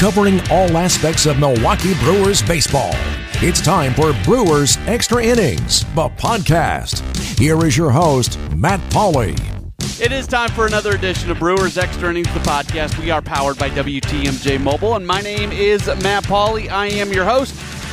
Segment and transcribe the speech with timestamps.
[0.00, 2.92] covering all aspects of Milwaukee Brewers baseball.
[3.42, 7.02] It's time for Brewers Extra Innings, the podcast.
[7.38, 9.38] Here is your host, Matt Pauley.
[10.00, 12.98] It is time for another edition of Brewers Extra Innings, the podcast.
[12.98, 16.70] We are powered by WTMJ Mobile, and my name is Matt Pauley.
[16.70, 17.52] I am your host.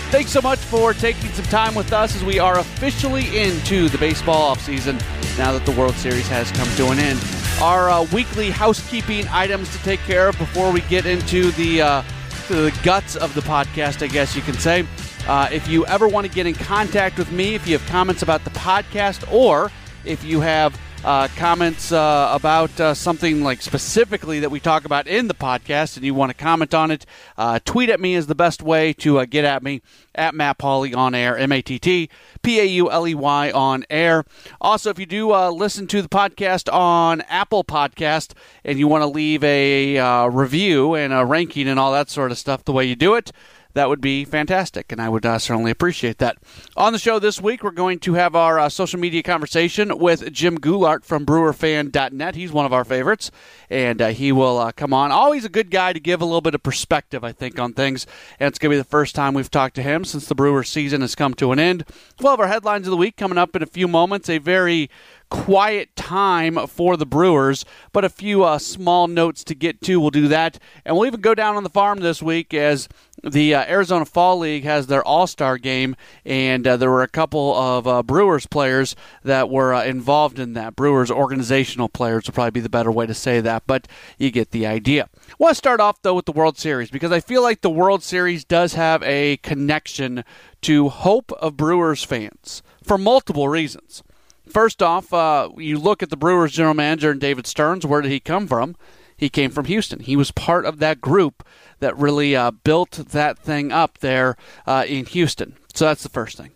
[0.09, 3.97] Thanks so much for taking some time with us as we are officially into the
[3.97, 4.97] baseball offseason
[5.37, 7.19] now that the World Series has come to an end.
[7.61, 12.03] Our uh, weekly housekeeping items to take care of before we get into the, uh,
[12.47, 14.85] the guts of the podcast, I guess you can say.
[15.27, 18.21] Uh, if you ever want to get in contact with me, if you have comments
[18.21, 19.71] about the podcast, or
[20.05, 25.07] if you have uh, comments uh, about uh, something like specifically that we talk about
[25.07, 27.05] in the podcast and you want to comment on it,
[27.37, 29.81] uh, tweet at me is the best way to uh, get at me
[30.15, 32.09] at Matt Pauley on air, M A T T
[32.41, 34.25] P A U L E Y on air.
[34.59, 39.03] Also, if you do uh, listen to the podcast on Apple Podcast and you want
[39.03, 42.85] to leave a review and a ranking and all that sort of stuff, the way
[42.85, 43.31] you do it,
[43.77, 46.37] that would be fantastic, and I would uh, certainly appreciate that.
[46.75, 50.33] On the show this week, we're going to have our uh, social media conversation with
[50.33, 52.35] Jim Goulart from BrewerFan.net.
[52.35, 53.29] He's one of our favorites,
[53.69, 55.11] and uh, he will uh, come on.
[55.11, 58.07] Always a good guy to give a little bit of perspective, I think, on things,
[58.39, 60.69] and it's going to be the first time we've talked to him since the Brewers
[60.69, 61.83] season has come to an end.
[62.19, 64.27] We'll have our headlines of the week coming up in a few moments.
[64.27, 64.89] A very
[65.29, 69.99] quiet time for the Brewers, but a few uh, small notes to get to.
[69.99, 70.59] We'll do that.
[70.85, 72.87] And we'll even go down on the farm this week as
[73.23, 75.95] the uh, Arizona Fall League has their All Star game,
[76.25, 80.53] and uh, there were a couple of uh, Brewers players that were uh, involved in
[80.53, 80.75] that.
[80.75, 84.51] Brewers organizational players would probably be the better way to say that, but you get
[84.51, 85.09] the idea.
[85.29, 87.69] I want to start off, though, with the World Series because I feel like the
[87.69, 90.23] World Series does have a connection
[90.61, 94.03] to hope of Brewers fans for multiple reasons.
[94.47, 97.85] First off, uh, you look at the Brewers general manager and David Stearns.
[97.85, 98.75] Where did he come from?
[99.17, 99.99] He came from Houston.
[99.99, 101.43] He was part of that group
[101.79, 105.57] that really uh, built that thing up there uh, in Houston.
[105.73, 106.51] So that's the first thing.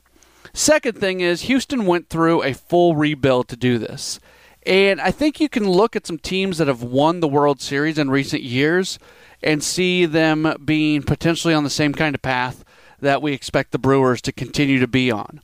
[0.54, 4.20] Second thing is Houston went through a full rebuild to do this.
[4.66, 7.98] And I think you can look at some teams that have won the World Series
[7.98, 9.00] in recent years
[9.42, 12.64] and see them being potentially on the same kind of path
[13.00, 15.42] that we expect the Brewers to continue to be on.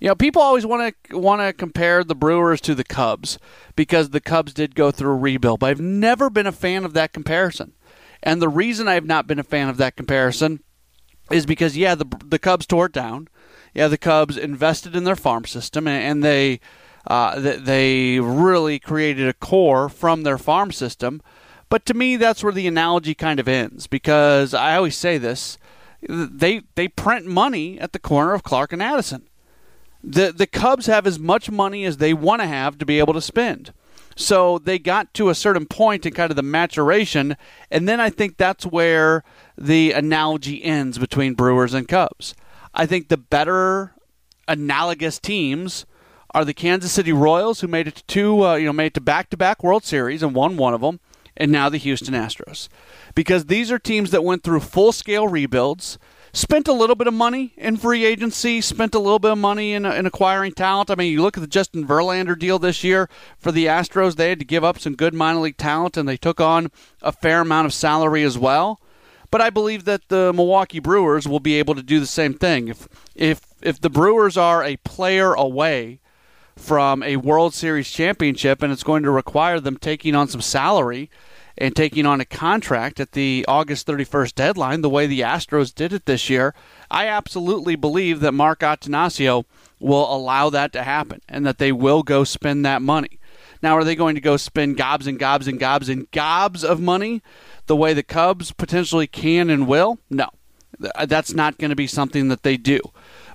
[0.00, 3.38] You know, people always want to want to compare the Brewers to the Cubs
[3.76, 6.94] because the Cubs did go through a rebuild, but I've never been a fan of
[6.94, 7.74] that comparison.
[8.22, 10.62] And the reason I've not been a fan of that comparison
[11.30, 13.28] is because yeah, the the Cubs tore it down.
[13.74, 16.60] Yeah, the Cubs invested in their farm system and, and they
[17.06, 21.20] uh, they really created a core from their farm system.
[21.68, 25.58] But to me, that's where the analogy kind of ends because I always say this:
[26.08, 29.26] they they print money at the corner of Clark and Addison
[30.02, 33.14] the the Cubs have as much money as they want to have to be able
[33.14, 33.72] to spend.
[34.16, 37.36] So they got to a certain point in kind of the maturation,
[37.70, 39.22] and then I think that's where
[39.56, 42.34] the analogy ends between Brewers and Cubs.
[42.74, 43.94] I think the better
[44.46, 45.86] analogous teams
[46.34, 48.94] are the Kansas City Royals, who made it to two, uh, you know, made it
[48.94, 51.00] to back-to-back World Series and won one of them,
[51.36, 52.68] and now the Houston Astros,
[53.14, 55.98] because these are teams that went through full-scale rebuilds
[56.32, 59.72] spent a little bit of money in free agency, spent a little bit of money
[59.72, 60.90] in, in acquiring talent.
[60.90, 63.08] I mean, you look at the Justin Verlander deal this year
[63.38, 66.16] for the Astros, they had to give up some good minor league talent and they
[66.16, 66.70] took on
[67.02, 68.80] a fair amount of salary as well.
[69.30, 72.68] But I believe that the Milwaukee Brewers will be able to do the same thing.
[72.68, 76.00] If if if the Brewers are a player away
[76.56, 81.10] from a World Series championship and it's going to require them taking on some salary,
[81.58, 85.92] and taking on a contract at the August 31st deadline, the way the Astros did
[85.92, 86.54] it this year,
[86.90, 89.44] I absolutely believe that Mark Attanasio
[89.78, 93.18] will allow that to happen and that they will go spend that money.
[93.62, 96.80] Now, are they going to go spend gobs and gobs and gobs and gobs of
[96.80, 97.22] money
[97.66, 99.98] the way the Cubs potentially can and will?
[100.08, 100.28] No.
[101.04, 102.80] That's not going to be something that they do.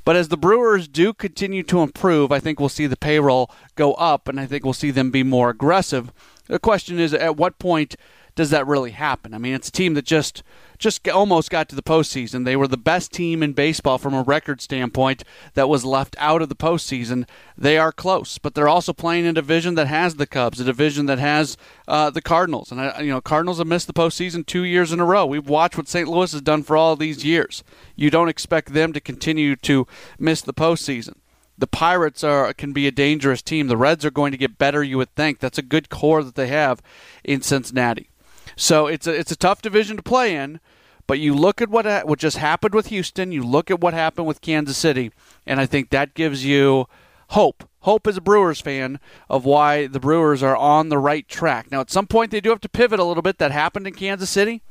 [0.04, 3.94] But as the Brewers do continue to improve, I think we'll see the payroll go
[3.94, 6.12] up, and I think we'll see them be more aggressive.
[6.48, 7.96] The question is, at what point
[8.36, 9.34] does that really happen?
[9.34, 10.44] I mean, it's a team that just
[10.78, 12.44] just almost got to the postseason.
[12.44, 16.42] They were the best team in baseball from a record standpoint that was left out
[16.42, 17.26] of the postseason.
[17.58, 20.66] They are close, but they're also playing in a division that has the Cubs, a
[20.66, 21.56] division that has
[21.88, 25.00] uh, the Cardinals, and uh, you know, Cardinals have missed the postseason two years in
[25.00, 25.26] a row.
[25.26, 26.10] We've watched what St.
[26.10, 27.64] Louis has done for all these years.
[27.96, 29.88] You don't expect them to continue to
[30.20, 31.16] miss the postseason
[31.58, 33.68] the Pirates are can be a dangerous team.
[33.68, 35.40] The Reds are going to get better, you would think.
[35.40, 36.82] That's a good core that they have
[37.24, 38.10] in Cincinnati.
[38.56, 40.60] So it's a it's a tough division to play in.
[41.08, 43.32] But you look at what what just happened with Houston.
[43.32, 45.12] You look at what happened with Kansas City,
[45.46, 46.88] and I think that gives you
[47.30, 47.68] hope.
[47.82, 49.00] Hope as a Brewers fan
[49.30, 51.72] of why the Brewers are on the right track.
[51.72, 53.38] Now, at some point, they do have to pivot a little bit.
[53.38, 54.64] That happened in Kansas City.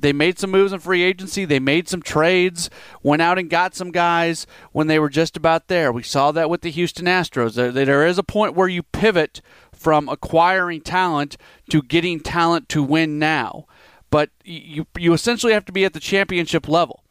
[0.00, 1.44] They made some moves in free agency.
[1.44, 2.70] They made some trades,
[3.02, 5.92] went out and got some guys when they were just about there.
[5.92, 7.54] We saw that with the Houston Astros.
[7.54, 9.40] There, there is a point where you pivot
[9.72, 11.36] from acquiring talent
[11.70, 13.66] to getting talent to win now.
[14.10, 17.04] But you you essentially have to be at the championship level.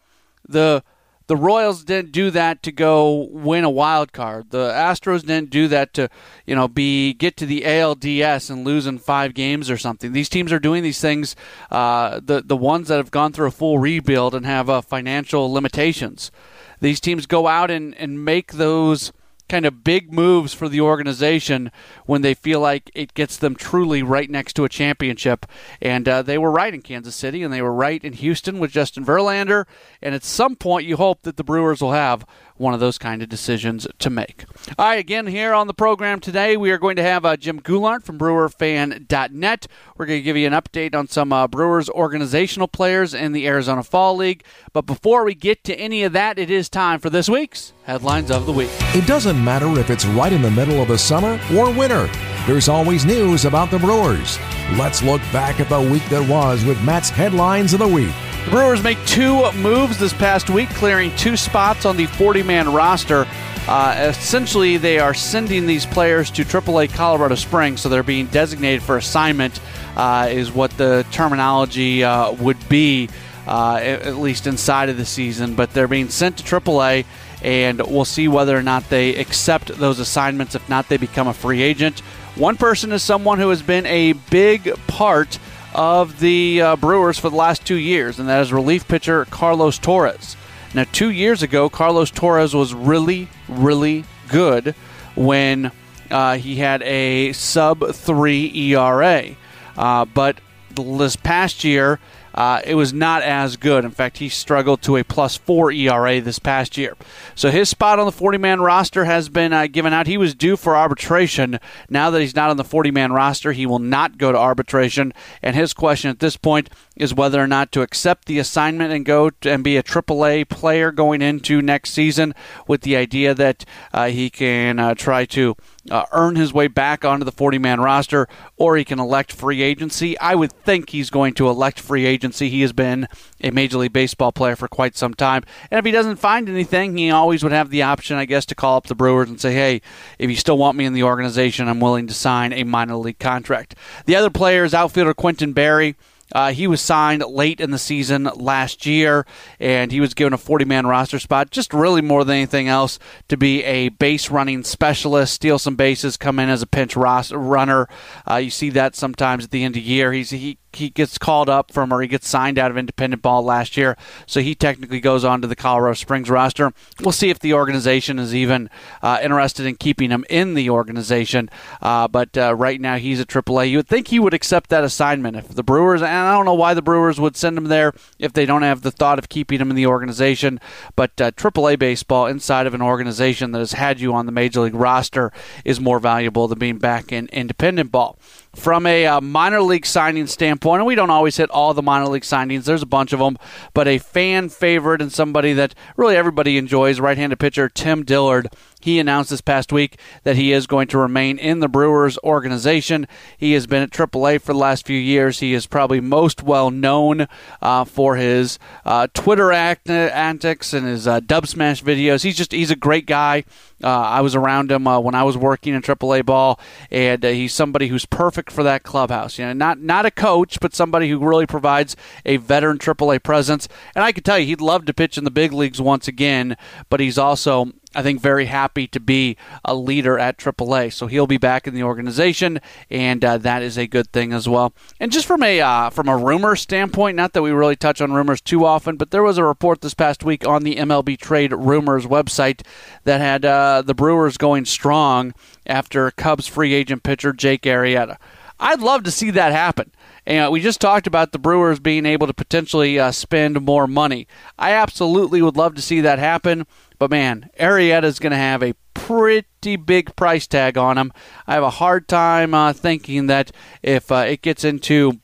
[0.48, 0.84] The
[1.28, 4.52] the Royals didn't do that to go win a wild card.
[4.52, 6.10] The Astros didn't do that to,
[6.46, 10.14] you know, be get to the ALDS and lose in five games or something.
[10.14, 11.36] These teams are doing these things.
[11.70, 15.52] Uh, the the ones that have gone through a full rebuild and have uh, financial
[15.52, 16.32] limitations.
[16.80, 19.12] These teams go out and, and make those
[19.48, 21.72] kind of big moves for the organization
[22.06, 25.46] when they feel like it gets them truly right next to a championship.
[25.82, 28.72] And uh, they were right in Kansas City, and they were right in Houston with
[28.72, 29.66] Justin Verlander.
[30.02, 32.26] And at some point, you hope that the Brewers will have
[32.58, 34.46] one of those kind of decisions to make.
[34.78, 37.62] All right, again, here on the program today, we are going to have uh, Jim
[37.62, 39.68] Goulart from BrewerFan.net.
[39.98, 43.48] We're going to give you an update on some uh, Brewers organizational players in the
[43.48, 44.44] Arizona Fall League.
[44.74, 48.32] But before we get to any of that, it is time for this week's Headlines
[48.32, 48.70] of the Week.
[48.94, 52.10] It doesn't matter if it's right in the middle of the summer or winter,
[52.46, 54.38] there's always news about the Brewers.
[54.78, 58.14] Let's look back at the week that was with Matt's Headlines of the Week.
[58.48, 62.72] The Brewers make two moves this past week, clearing two spots on the 40 man
[62.72, 63.28] roster.
[63.68, 68.82] Uh, essentially, they are sending these players to AAA Colorado Springs, so they're being designated
[68.82, 69.60] for assignment,
[69.98, 73.10] uh, is what the terminology uh, would be,
[73.48, 75.56] uh, at least inside of the season.
[75.56, 77.04] But they're being sent to AAA,
[77.42, 80.56] and we'll see whether or not they accept those assignments.
[80.56, 82.00] If not, they become a free agent.
[82.36, 85.38] One person is someone who has been a big part
[85.78, 89.78] of the uh, Brewers for the last two years, and that is relief pitcher Carlos
[89.78, 90.36] Torres.
[90.74, 94.76] Now, two years ago, Carlos Torres was really, really good
[95.16, 95.72] when
[96.12, 99.36] uh, he had a sub 3 ERA.
[99.78, 100.40] Uh, but
[100.76, 102.00] this past year,
[102.38, 103.84] uh, it was not as good.
[103.84, 106.96] In fact, he struggled to a plus four ERA this past year.
[107.34, 110.06] So his spot on the 40 man roster has been uh, given out.
[110.06, 111.60] He was due for arbitration.
[111.90, 115.16] Now that he's not on the 40 man roster, he will not go to arbitration.
[115.42, 116.70] And his question at this point
[117.00, 120.92] is whether or not to accept the assignment and go and be a AAA player
[120.92, 122.34] going into next season
[122.68, 125.56] with the idea that uh, he can uh, try to
[125.90, 128.28] uh, earn his way back onto the 40 man roster,
[128.58, 130.18] or he can elect free agency.
[130.20, 132.50] I would think he's going to elect free agency.
[132.50, 133.08] He has been
[133.42, 135.44] a Major League Baseball player for quite some time.
[135.72, 138.56] And if he doesn't find anything, he always would have the option, I guess, to
[138.56, 139.82] call up the Brewers and say, hey,
[140.20, 143.20] if you still want me in the organization, I'm willing to sign a minor league
[143.20, 143.76] contract.
[144.06, 145.96] The other player is outfielder Quentin Berry.
[146.34, 149.26] Uh, he was signed late in the season last year,
[149.60, 153.00] and he was given a 40 man roster spot, just really more than anything else
[153.28, 157.88] to be a base running specialist, steal some bases, come in as a pinch runner.
[158.30, 160.14] Uh, you see that sometimes at the end of the year.
[160.14, 163.44] He's, he he gets called up from or he gets signed out of independent ball
[163.44, 166.74] last year, so he technically goes on to the Colorado Springs roster.
[167.02, 168.70] We'll see if the organization is even
[169.02, 171.50] uh, interested in keeping him in the organization.
[171.82, 173.70] Uh, but uh, right now he's at AAA.
[173.70, 176.54] You would think he would accept that assignment if the Brewers, and I don't know
[176.54, 179.60] why the Brewers would send him there if they don't have the thought of keeping
[179.60, 180.60] him in the organization.
[180.96, 184.62] But AAA uh, baseball inside of an organization that has had you on the major
[184.62, 185.32] league roster
[185.66, 188.18] is more valuable than being back in independent ball
[188.58, 192.08] from a uh, minor league signing standpoint, and we don't always hit all the minor
[192.08, 192.66] league signings.
[192.66, 193.38] There's a bunch of them,
[193.74, 198.50] but a fan favorite and somebody that really everybody enjoys, right-handed pitcher Tim Dillard
[198.82, 203.08] he announced this past week that he is going to remain in the Brewers organization.
[203.38, 205.40] He has been at AAA for the last few years.
[205.40, 207.28] He is probably most well known
[207.62, 212.24] uh, for his uh, Twitter act- antics and his uh, dub smash videos.
[212.24, 213.44] He's just he's a great guy.
[213.84, 217.30] Uh, I was around him uh, when I was working in AAA ball, and uh,
[217.30, 219.38] he's somebody who's perfect for that clubhouse.
[219.38, 223.68] You know, not not a coach, but somebody who really provides a veteran AAA presence.
[223.96, 226.58] And I can tell you, he'd love to pitch in the big leagues once again.
[226.90, 230.94] But he's also I think, very happy to be a leader at AAA.
[230.94, 232.60] So he'll be back in the organization,
[232.92, 234.72] and uh, that is a good thing as well.
[235.00, 238.14] And just from a uh, from a rumor standpoint, not that we really touch on
[238.14, 241.52] rumors too often, but there was a report this past week on the MLB Trade
[241.52, 242.62] Rumors website
[243.04, 245.34] that had uh, the Brewers going strong
[245.66, 248.18] after Cubs free agent pitcher Jake Arrieta.
[248.60, 249.92] I'd love to see that happen.
[250.26, 254.28] And we just talked about the Brewers being able to potentially uh, spend more money.
[254.60, 256.68] I absolutely would love to see that happen.
[257.00, 261.12] But man, Arrieta is going to have a pretty big price tag on him.
[261.46, 263.52] I have a hard time uh, thinking that
[263.82, 265.20] if uh, it gets into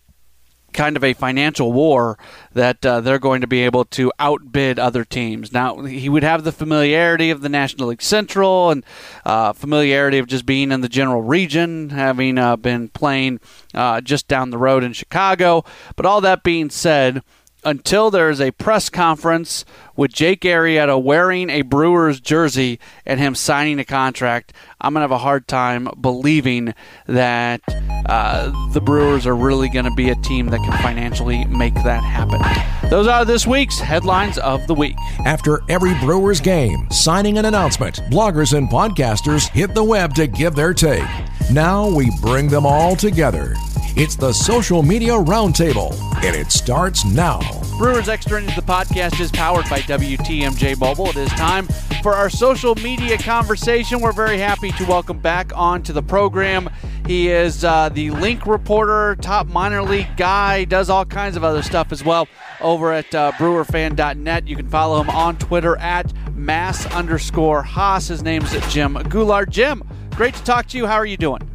[0.73, 2.17] kind of a financial war
[2.53, 5.53] that uh, they're going to be able to outbid other teams.
[5.53, 8.83] Now, he would have the familiarity of the National League Central and
[9.23, 13.39] uh, familiarity of just being in the general region, having uh, been playing
[13.73, 15.63] uh, just down the road in Chicago.
[15.95, 17.21] But all that being said,
[17.65, 19.65] until there's a press conference
[19.95, 24.53] with Jake Arrieta wearing a Brewers jersey and him signing a contract,
[24.83, 26.73] I'm going to have a hard time believing
[27.07, 27.61] that
[28.05, 32.03] uh, the Brewers are really going to be a team that can financially make that
[32.03, 32.41] happen.
[32.89, 34.95] Those are this week's headlines of the week.
[35.25, 40.53] After every Brewers game, signing an announcement, bloggers and podcasters hit the web to give
[40.53, 41.07] their take.
[41.49, 43.53] Now we bring them all together.
[43.95, 47.39] It's the Social Media Roundtable, and it starts now.
[47.83, 51.09] Brewers Extra Innings, the podcast is powered by WTMJ Mobile.
[51.09, 51.67] It is time
[52.01, 53.99] for our social media conversation.
[53.99, 56.69] We're very happy to welcome back onto the program.
[57.05, 61.61] He is uh, the link reporter, top minor league guy, does all kinds of other
[61.61, 62.29] stuff as well
[62.61, 64.47] over at uh, brewerfan.net.
[64.47, 68.07] You can follow him on Twitter at mass underscore Haas.
[68.07, 69.49] His name's Jim Goulart.
[69.49, 70.87] Jim, great to talk to you.
[70.87, 71.52] How are you doing?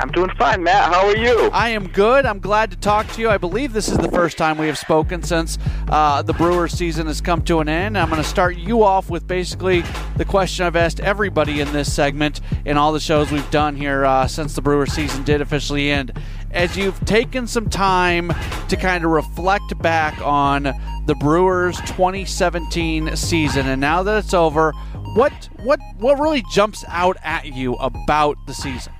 [0.00, 0.92] I'm doing fine, Matt.
[0.92, 1.50] How are you?
[1.52, 2.26] I am good.
[2.26, 3.30] I'm glad to talk to you.
[3.30, 5.56] I believe this is the first time we have spoken since
[5.88, 7.96] uh, the Brewers season has come to an end.
[7.96, 9.84] I'm going to start you off with basically
[10.16, 14.04] the question I've asked everybody in this segment in all the shows we've done here
[14.04, 16.12] uh, since the Brewers season did officially end.
[16.50, 18.32] As you've taken some time
[18.68, 20.72] to kind of reflect back on
[21.06, 24.72] the Brewers 2017 season, and now that it's over,
[25.14, 25.32] what
[25.62, 28.92] what what really jumps out at you about the season?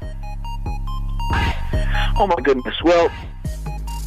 [2.17, 2.75] Oh my goodness.
[2.83, 3.11] Well,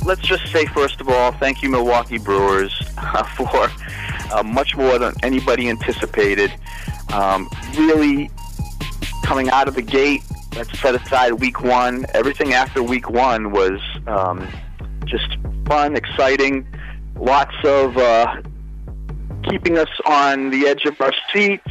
[0.05, 3.69] let's just say first of all, thank you, Milwaukee Brewers, uh, for
[4.33, 6.51] uh, much more than anybody anticipated.
[7.13, 8.29] Um, really
[9.23, 10.21] coming out of the gate.
[10.55, 12.05] Let's set aside week one.
[12.13, 14.47] Everything after week one was um,
[15.05, 16.65] just fun, exciting,
[17.15, 18.41] lots of uh,
[19.49, 21.67] keeping us on the edge of our seats.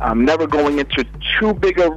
[0.00, 1.04] Um, never going into
[1.38, 1.90] too big a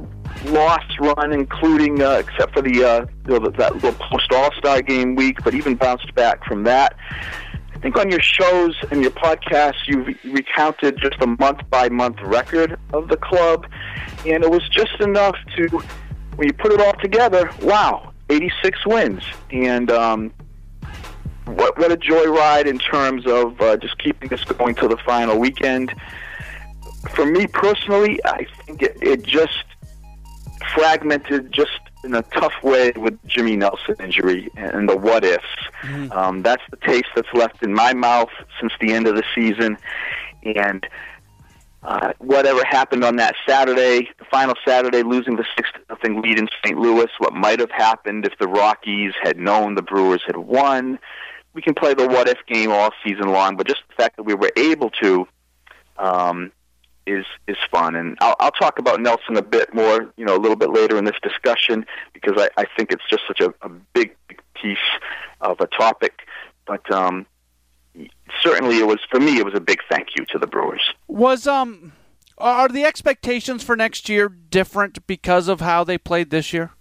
[0.46, 5.42] loss run, including uh, except for the uh, that little post All Star game week,
[5.42, 6.96] but even bounced back from that.
[7.74, 12.20] I think on your shows and your podcasts, you've recounted just a month by month
[12.22, 13.66] record of the club,
[14.24, 15.68] and it was just enough to,
[16.36, 20.32] when you put it all together, wow, 86 wins, and um,
[21.44, 25.38] what what a joyride in terms of uh, just keeping us going to the final
[25.38, 25.94] weekend.
[27.10, 29.64] For me personally, I think it, it just
[30.74, 35.44] fragmented just in a tough way with Jimmy Nelson injury and the what ifs.
[35.82, 36.12] Mm-hmm.
[36.12, 38.30] Um, that's the taste that's left in my mouth
[38.60, 39.76] since the end of the season.
[40.42, 40.86] And
[41.82, 46.48] uh, whatever happened on that Saturday, the final Saturday, losing the six nothing lead in
[46.64, 46.78] St.
[46.78, 50.98] Louis, what might have happened if the Rockies had known the Brewers had won.
[51.54, 54.24] We can play the what if game all season long, but just the fact that
[54.24, 55.26] we were able to
[55.96, 56.52] um,
[57.06, 57.94] is is fun.
[57.96, 60.96] And I'll, I'll talk about Nelson a bit more, you know, a little bit later
[60.98, 64.16] in this discussion because I, I think it's just such a, a big
[64.54, 64.78] piece
[65.40, 66.20] of a topic.
[66.66, 67.26] But um,
[68.42, 69.38] certainly, it was for me.
[69.38, 70.82] It was a big thank you to the Brewers.
[71.08, 71.92] Was um,
[72.38, 76.72] are the expectations for next year different because of how they played this year?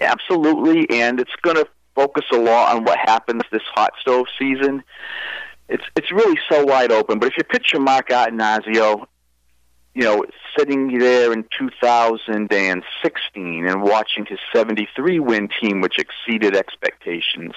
[0.00, 4.82] Absolutely, and it's going to focus a lot on what happens this hot stove season
[5.70, 7.18] it's it's really so wide open.
[7.18, 9.06] But if you picture Mark Attanasio,
[9.94, 10.24] you know,
[10.58, 17.52] sitting there in 2016 and watching his 73 win team, which exceeded expectations.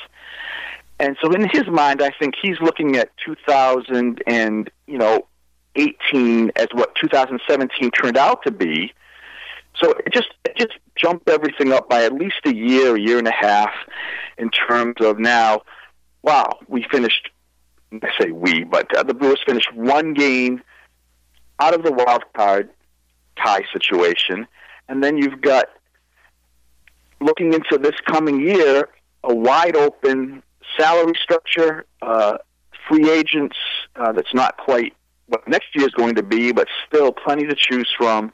[1.00, 5.28] And so in his mind, I think he's looking at 2000 and, you know,
[5.76, 8.94] 18 as what 2017 turned out to be.
[9.82, 13.18] So it just it just jumped everything up by at least a year, a year
[13.18, 13.74] and a half
[14.38, 15.64] in terms of now,
[16.22, 17.32] wow, we finished
[18.02, 20.62] I say we, but uh, the Brewers finished one game
[21.60, 22.70] out of the wild card
[23.38, 24.48] tie situation,
[24.90, 25.68] and then you've got
[27.20, 28.90] looking into this coming year
[29.24, 30.44] a wide open
[30.78, 32.38] salary structure, uh,
[32.88, 33.56] free agents
[33.96, 34.94] uh, that's not quite
[35.28, 38.32] what next year is going to be, but still plenty to choose from.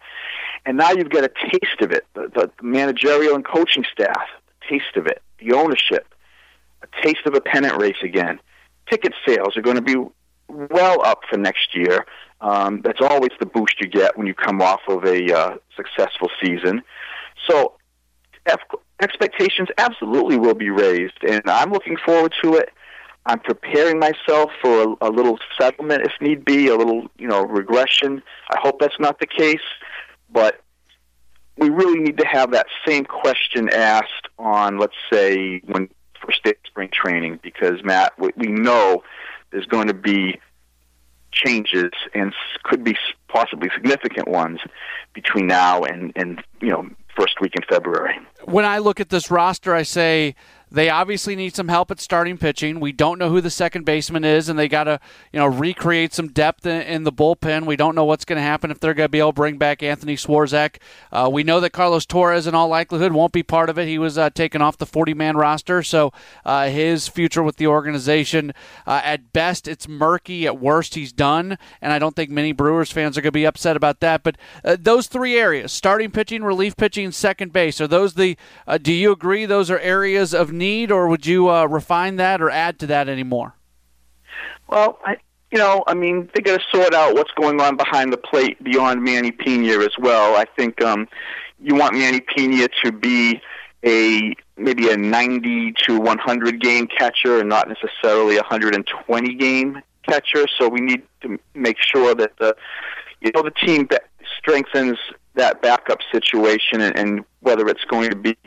[0.66, 2.06] And now you've got a taste of it.
[2.13, 4.28] The, the managerial and coaching staff,
[4.68, 6.13] taste of it, the ownership,
[6.82, 8.39] a taste of a pennant race again
[8.89, 9.96] ticket sales are going to be
[10.48, 12.05] well up for next year.
[12.41, 16.29] Um, that's always the boost you get when you come off of a uh, successful
[16.41, 16.81] season.
[17.50, 17.74] So
[19.01, 22.69] expectations absolutely will be raised, and I'm looking forward to it.
[23.25, 27.41] I'm preparing myself for a, a little settlement if need be, a little you know
[27.43, 28.24] regression.
[28.50, 29.60] I hope that's not the case,
[30.31, 30.62] but
[31.58, 35.89] we really need to have that same question asked on, let's say, when
[36.26, 39.04] first day of spring training because Matt, we, we know
[39.52, 40.40] there's going to be
[41.32, 42.34] changes and
[42.64, 42.96] could be
[43.28, 44.60] possibly significant ones
[45.14, 48.16] between now and and you know first week in February.
[48.46, 50.36] When I look at this roster, I say
[50.72, 52.80] They obviously need some help at starting pitching.
[52.80, 55.00] We don't know who the second baseman is, and they got to
[55.34, 57.66] you know recreate some depth in, in, the bullpen.
[57.66, 59.58] We don't know what's going to happen if they're going to be able to bring
[59.58, 60.78] back Anthony Swarzak.
[61.12, 63.88] Uh, we know that Carlos Torres, in all likelihood, won't be part of it.
[63.88, 66.14] He was uh, taken off the 40 man roster, so
[66.46, 68.54] uh, his future with the organization,
[68.86, 70.46] uh, at best, it's murky.
[70.46, 73.46] At worst, he's done, and I don't think many Brewers fans are going to be
[73.46, 74.22] upset about that.
[74.22, 78.78] But uh, those three areas starting pitching, relief pitching, second base are those the, uh,
[78.78, 82.78] do you agree those are areas of need, or would you refine that or add
[82.80, 83.56] to that anymore?
[84.68, 85.18] Well, I,
[85.51, 88.63] you know, I mean, they got to sort out what's going on behind the plate
[88.63, 90.36] beyond Manny Pena as well.
[90.36, 91.08] I think um,
[91.60, 93.42] you want Manny Pena to be
[93.84, 100.46] a maybe a 90 to 100 game catcher and not necessarily a 120 game catcher.
[100.58, 102.56] So we need to make sure that the
[103.22, 103.88] you know the team
[104.38, 104.98] strengthens
[105.36, 108.38] that backup situation and, and whether it's going to be.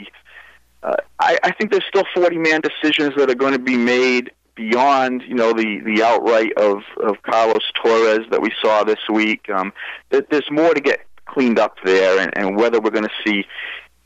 [0.82, 4.32] Uh, I, I think there's still 40 man decisions that are going to be made
[4.54, 9.48] beyond you know the the outright of of Carlos Torres that we saw this week.
[9.48, 9.72] Um,
[10.10, 13.44] there's more to get cleaned up there, and, and whether we're going to see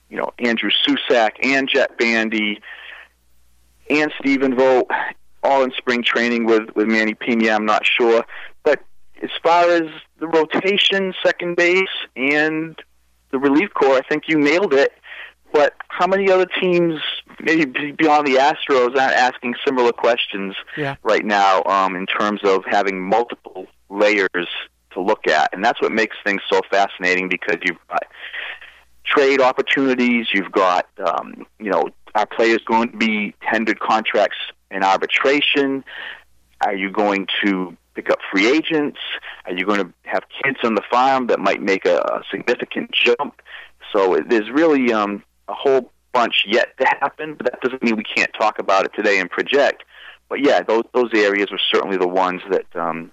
[0.08, 2.60] you know Andrew Susac and Jett Bandy
[3.90, 4.90] and Stephen Vogt
[5.42, 8.24] all in spring training with with Manny Pena, I'm not sure.
[8.62, 8.82] But
[9.22, 12.78] as far as the rotation, second base, and
[13.30, 14.92] the relief corps, I think you nailed it.
[15.52, 17.00] But how many other teams,
[17.40, 20.96] maybe beyond the Astros, aren't asking similar questions yeah.
[21.02, 24.48] right now um, in terms of having multiple layers
[24.92, 25.54] to look at?
[25.54, 28.04] And that's what makes things so fascinating because you've got
[29.04, 34.38] trade opportunities, you've got, um, you know, are players going to be tendered contracts
[34.70, 35.84] in arbitration?
[36.64, 38.98] Are you going to pick up free agents?
[39.44, 42.90] Are you going to have kids on the farm that might make a, a significant
[42.92, 43.40] jump?
[43.92, 48.04] So there's really um, a whole bunch yet to happen, but that doesn't mean we
[48.04, 49.84] can't talk about it today and project.
[50.28, 53.12] But yeah, those those areas are certainly the ones that um,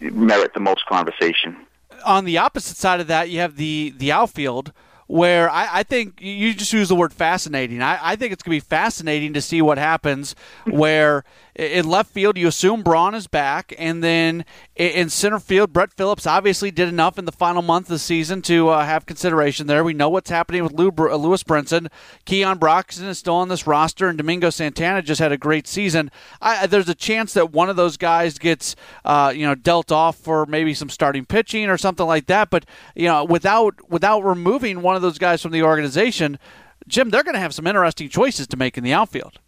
[0.00, 1.56] merit the most conversation.
[2.04, 4.72] On the opposite side of that, you have the the outfield
[5.08, 7.80] where I, I, think you just use the word fascinating.
[7.80, 10.34] I, I think it's going to be fascinating to see what happens
[10.66, 11.24] where
[11.58, 14.44] in left field, you assume Braun is back, and then
[14.76, 18.42] in center field, Brett Phillips obviously did enough in the final month of the season
[18.42, 19.82] to uh, have consideration there.
[19.82, 21.88] We know what's happening with uh, Lewis Brinson.
[22.24, 26.12] Keon Broxton is still on this roster, and Domingo Santana just had a great season.
[26.40, 30.16] I, there's a chance that one of those guys gets, uh, you know, dealt off
[30.16, 32.50] for maybe some starting pitching or something like that.
[32.50, 36.38] But you know, without without removing one of those guys from the organization,
[36.86, 39.40] Jim, they're going to have some interesting choices to make in the outfield.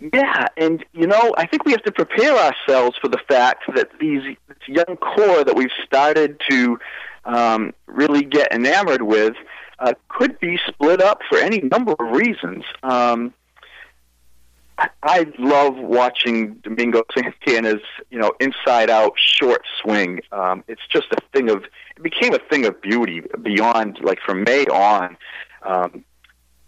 [0.00, 3.90] Yeah, and you know, I think we have to prepare ourselves for the fact that
[4.00, 6.78] these this young core that we've started to
[7.26, 9.34] um, really get enamored with
[9.78, 12.64] uh, could be split up for any number of reasons.
[12.82, 13.34] Um,
[15.02, 20.20] I, love watching Domingo Santana's, you know, inside-out short swing.
[20.32, 21.64] Um, it's just a thing of
[21.96, 25.18] it became a thing of beauty beyond like from May on.
[25.62, 26.04] Um,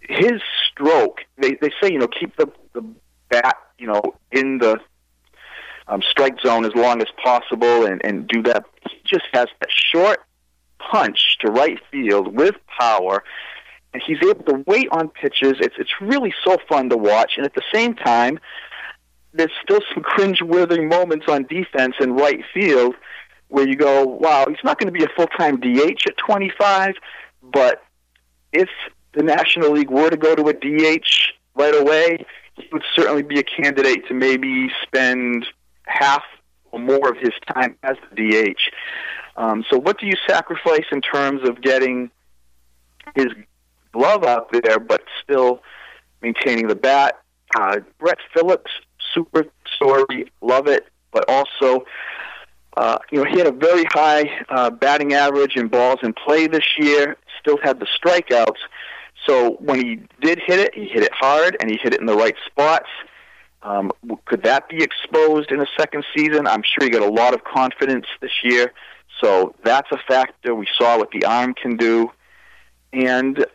[0.01, 2.85] his stroke, they they say, you know, keep the the
[3.33, 4.79] bat, you know, in the
[5.88, 8.64] um, strike zone as long as possible and, and do that.
[8.88, 10.21] He just has that short
[10.79, 13.25] punch to right field with power,
[13.92, 15.55] and he's able to wait on pitches.
[15.61, 18.38] It's it's really so fun to watch, and at the same time,
[19.33, 22.95] there's still some cringe-worthy moments on defense in right field
[23.49, 26.95] where you go, "Wow, he's not going to be a full-time DH at 25,"
[27.42, 27.83] but
[28.53, 28.68] if
[29.12, 32.25] the National League were to go to a DH right away,
[32.57, 35.47] he would certainly be a candidate to maybe spend
[35.87, 36.23] half
[36.71, 38.17] or more of his time as the
[38.55, 38.61] DH.
[39.37, 42.11] Um, so, what do you sacrifice in terms of getting
[43.15, 43.29] his
[43.93, 45.62] glove out there, but still
[46.21, 47.21] maintaining the bat?
[47.57, 48.71] Uh, Brett Phillips,
[49.15, 51.85] super story, love it, but also.
[52.75, 56.47] Uh, you know, he had a very high uh, batting average in balls in play
[56.47, 57.19] this year.
[57.38, 58.57] Still had the strikeouts,
[59.27, 62.07] so when he did hit it, he hit it hard and he hit it in
[62.07, 62.89] the right spots.
[63.63, 63.93] Um,
[64.25, 66.47] could that be exposed in a second season?
[66.47, 68.73] I'm sure he got a lot of confidence this year.
[69.21, 70.55] So that's a factor.
[70.55, 72.11] We saw what the arm can do.
[72.93, 73.47] And,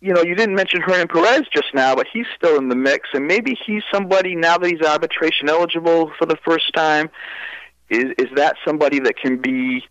[0.00, 3.10] you know, you didn't mention Hernan Perez just now, but he's still in the mix.
[3.12, 7.10] And maybe he's somebody, now that he's arbitration eligible for the first time,
[7.90, 9.84] is, is that somebody that can be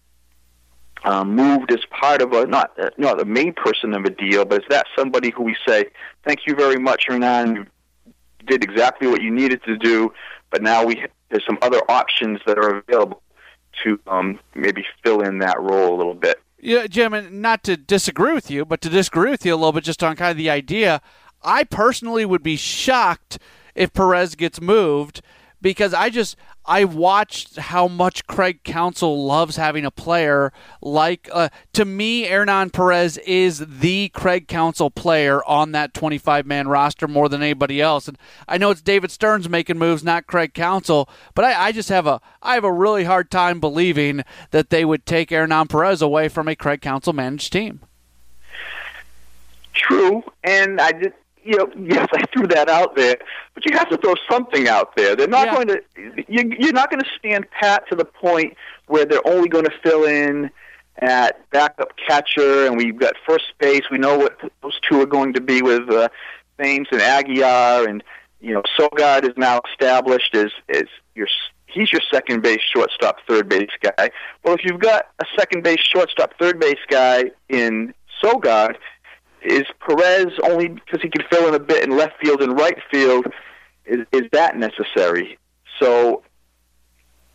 [1.03, 4.45] um, moved as part of a not uh, not the main person of a deal,
[4.45, 5.85] but is that somebody who we say,
[6.25, 7.55] "Thank you very much, Hernan.
[7.55, 7.65] You
[8.45, 10.13] did exactly what you needed to do,
[10.49, 13.21] but now we there's some other options that are available
[13.83, 17.77] to um, maybe fill in that role a little bit." Yeah, Jim, and not to
[17.77, 20.37] disagree with you, but to disagree with you a little bit just on kind of
[20.37, 21.01] the idea.
[21.41, 23.39] I personally would be shocked
[23.75, 25.21] if Perez gets moved
[25.61, 31.49] because I just I watched how much Craig Counsell loves having a player like uh,
[31.73, 37.29] to me Hernan Perez is the Craig Counsell player on that 25 man roster more
[37.29, 38.17] than anybody else and
[38.47, 42.07] I know it's David Stearns making moves not Craig Counsell but I, I just have
[42.07, 46.29] a I have a really hard time believing that they would take Hernan Perez away
[46.29, 47.81] from a Craig Counsell managed team.
[49.73, 51.13] True, and I did
[51.49, 53.17] you know, yes, I threw that out there,
[53.55, 55.15] but you have to throw something out there.
[55.15, 55.55] They're not yeah.
[55.55, 55.81] going to.
[56.27, 59.73] You, you're not going to stand pat to the point where they're only going to
[59.81, 60.51] fill in
[60.99, 63.81] at backup catcher, and we've got first base.
[63.89, 66.09] We know what those two are going to be with uh,
[66.61, 68.03] Thames and Aguilar, and
[68.41, 70.85] you know, Sogard is now established as as
[71.15, 71.27] your
[71.65, 74.11] he's your second base, shortstop, third base guy.
[74.43, 78.75] Well, if you've got a second base, shortstop, third base guy in Sogard,
[79.41, 82.77] is Perez only because he can fill in a bit in left field and right
[82.91, 83.27] field?
[83.85, 85.37] Is is that necessary?
[85.79, 86.23] So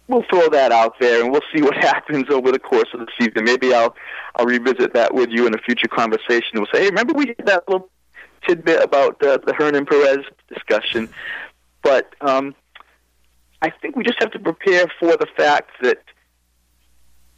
[0.09, 3.09] we'll throw that out there and we'll see what happens over the course of the
[3.19, 3.45] season.
[3.45, 3.95] Maybe I'll
[4.37, 6.51] I'll revisit that with you in a future conversation.
[6.55, 7.89] We'll say, hey, remember we had that little
[8.47, 11.09] tidbit about uh, the Hernan Perez discussion,
[11.83, 12.55] but um,
[13.63, 15.99] I think we just have to prepare for the fact that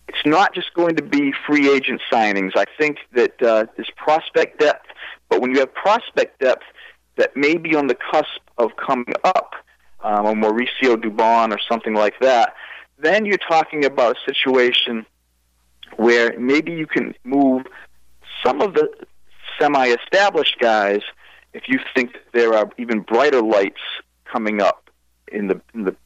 [0.09, 2.53] it's not just going to be free agent signings.
[2.57, 4.87] I think that uh, there's prospect depth,
[5.29, 6.65] but when you have prospect depth
[7.17, 9.55] that may be on the cusp of coming up,
[10.03, 12.55] um, a Mauricio Dubon or something like that,
[12.99, 15.07] then you're talking about a situation
[15.97, 17.65] where maybe you can move
[18.45, 18.89] some of the
[19.59, 21.01] semi-established guys
[21.53, 23.81] if you think there are even brighter lights
[24.25, 24.91] coming up
[25.29, 25.97] in the in the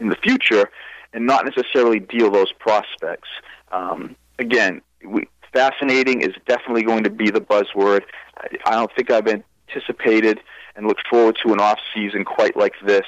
[0.00, 0.68] in the future
[1.12, 3.28] and not necessarily deal those prospects.
[3.70, 8.02] Um, again, we, fascinating is definitely going to be the buzzword.
[8.38, 10.40] I, I don't think I've anticipated
[10.76, 13.06] and looked forward to an off season quite like this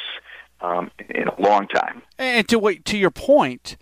[0.61, 2.03] um, in, a long time.
[2.19, 3.77] And to to your point,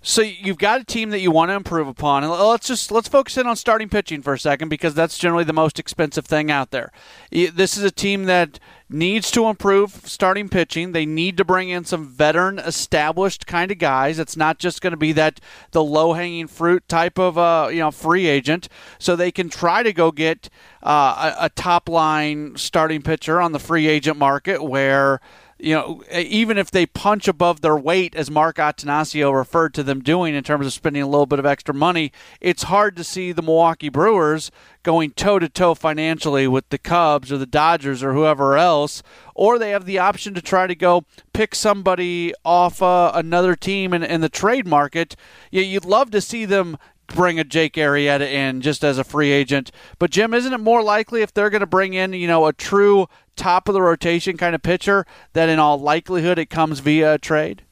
[0.00, 3.08] so you've got a team that you want to improve upon, and let's just let's
[3.08, 6.50] focus in on starting pitching for a second because that's generally the most expensive thing
[6.50, 6.92] out there.
[7.30, 10.92] This is a team that needs to improve starting pitching.
[10.92, 14.20] They need to bring in some veteran, established kind of guys.
[14.20, 15.40] It's not just going to be that
[15.72, 18.68] the low hanging fruit type of uh, you know free agent.
[19.00, 20.48] So they can try to go get
[20.80, 25.20] uh, a, a top line starting pitcher on the free agent market where
[25.58, 30.00] you know, even if they punch above their weight, as Mark Attanasio referred to them
[30.00, 33.32] doing in terms of spending a little bit of extra money, it's hard to see
[33.32, 34.52] the Milwaukee Brewers
[34.84, 39.02] going toe to toe financially with the Cubs or the Dodgers or whoever else.
[39.34, 43.92] Or they have the option to try to go pick somebody off uh, another team
[43.92, 45.16] in, in the trade market.
[45.50, 49.30] Yeah, You'd love to see them bring a Jake Arrieta in just as a free
[49.30, 49.70] agent.
[49.98, 52.52] But Jim, isn't it more likely if they're going to bring in, you know, a
[52.52, 57.14] true top of the rotation kind of pitcher that in all likelihood it comes via
[57.14, 57.62] a trade?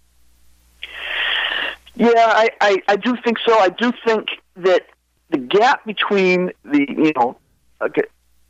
[1.97, 3.59] Yeah, I, I, I do think so.
[3.59, 4.87] I do think that
[5.31, 7.37] the gap between the, you know,
[7.81, 8.03] okay,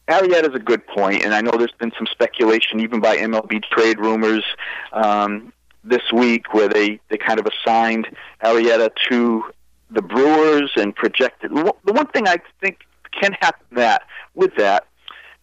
[0.09, 3.62] Arrieta is a good point, and I know there's been some speculation even by MLB
[3.64, 4.44] trade rumors
[4.92, 5.52] um,
[5.83, 8.09] this week where they, they kind of assigned
[8.42, 9.44] Arrieta to
[9.90, 11.52] the Brewers and projected.
[11.52, 12.81] The one thing I think
[13.12, 14.02] can happen that
[14.35, 14.87] with that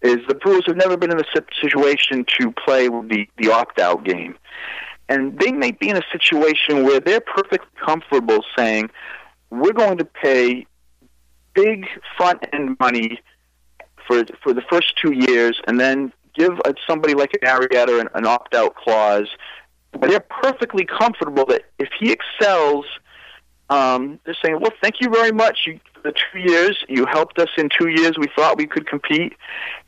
[0.03, 4.03] is the Brewers have never been in a situation to play the the opt out
[4.03, 4.35] game,
[5.09, 8.89] and they may be in a situation where they're perfectly comfortable saying,
[9.49, 10.67] "We're going to pay
[11.53, 11.87] big
[12.17, 13.19] front end money
[14.05, 18.25] for for the first two years, and then give somebody like an Arrieta an, an
[18.25, 19.29] opt out clause."
[19.93, 22.85] But they're perfectly comfortable that if he excels
[23.69, 25.61] um, they're saying, well, thank you very much.
[25.65, 29.33] You, the two years you helped us in two years, we thought we could compete,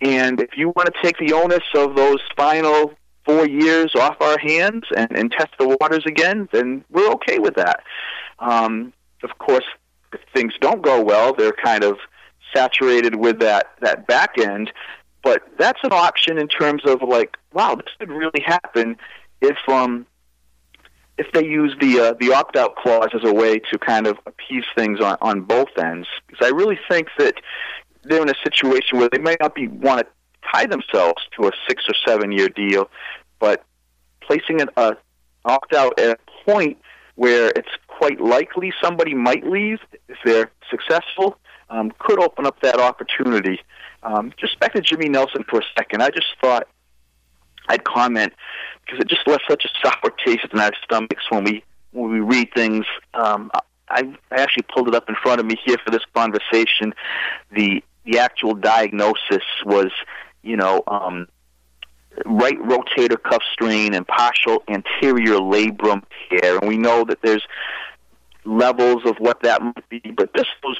[0.01, 2.93] and if you want to take the onus of those final
[3.25, 7.55] four years off our hands and, and test the waters again, then we're okay with
[7.55, 7.81] that.
[8.39, 9.65] Um, of course,
[10.13, 11.97] if things don't go well, they're kind of
[12.55, 14.71] saturated with that that back end.
[15.23, 18.97] But that's an option in terms of like, wow, this could really happen
[19.41, 20.05] if um
[21.17, 24.17] if they use the uh, the opt out clause as a way to kind of
[24.25, 27.35] appease things on on both ends, because I really think that
[28.03, 30.07] they're in a situation where they may not be want to
[30.53, 32.89] tie themselves to a six or seven year deal,
[33.39, 33.63] but
[34.21, 34.93] placing an uh,
[35.45, 36.77] opt out at a point
[37.15, 41.37] where it's quite likely somebody might leave if they're successful
[41.69, 43.59] um, could open up that opportunity.
[44.03, 46.03] Um, just back to Jimmy Nelson for a second.
[46.03, 46.67] I just thought
[47.67, 48.33] I'd comment
[48.85, 52.19] because it just left such a sour taste in our stomachs when we when we
[52.19, 52.85] read things.
[53.13, 53.51] Um,
[53.89, 56.93] I, I actually pulled it up in front of me here for this conversation.
[57.51, 59.91] The the actual diagnosis was
[60.45, 61.27] you know, um,
[62.25, 67.43] right rotator cuff strain and partial anterior labrum tear, and we know that there's
[68.45, 70.79] levels of what that might be, but just those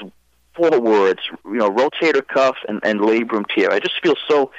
[0.54, 3.70] four words, you know, rotator cuff and, and labrum tear.
[3.72, 4.52] I just feel so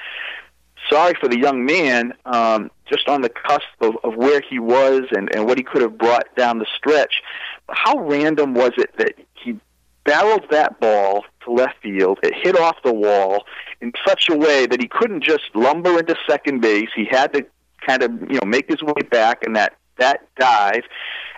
[0.90, 5.04] sorry for the young man, um, just on the cusp of, of where he was
[5.12, 7.22] and, and what he could have brought down the stretch.
[7.70, 9.60] How random was it that he
[10.08, 12.20] barreled that ball to left field.
[12.24, 13.46] It hit off the wall
[13.82, 16.90] in such a way that he couldn't just lumber into second base.
[16.96, 17.46] He had to
[17.86, 20.84] kind of you know make his way back in that that dive.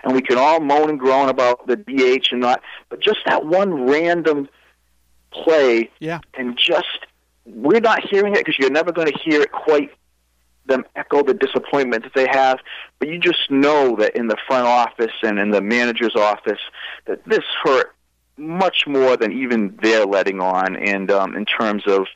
[0.04, 3.44] And we can all moan and groan about the DH and not, but just that
[3.44, 4.48] one random
[5.30, 7.06] play, yeah, and just
[7.54, 9.90] we're not hearing it because you're never going to hear it quite
[10.66, 12.58] them echo the disappointment that they have,
[12.98, 16.60] but you just know that in the front office and in the manager's office
[17.06, 17.94] that this hurt
[18.36, 22.06] much more than even they're letting on, and um, in terms of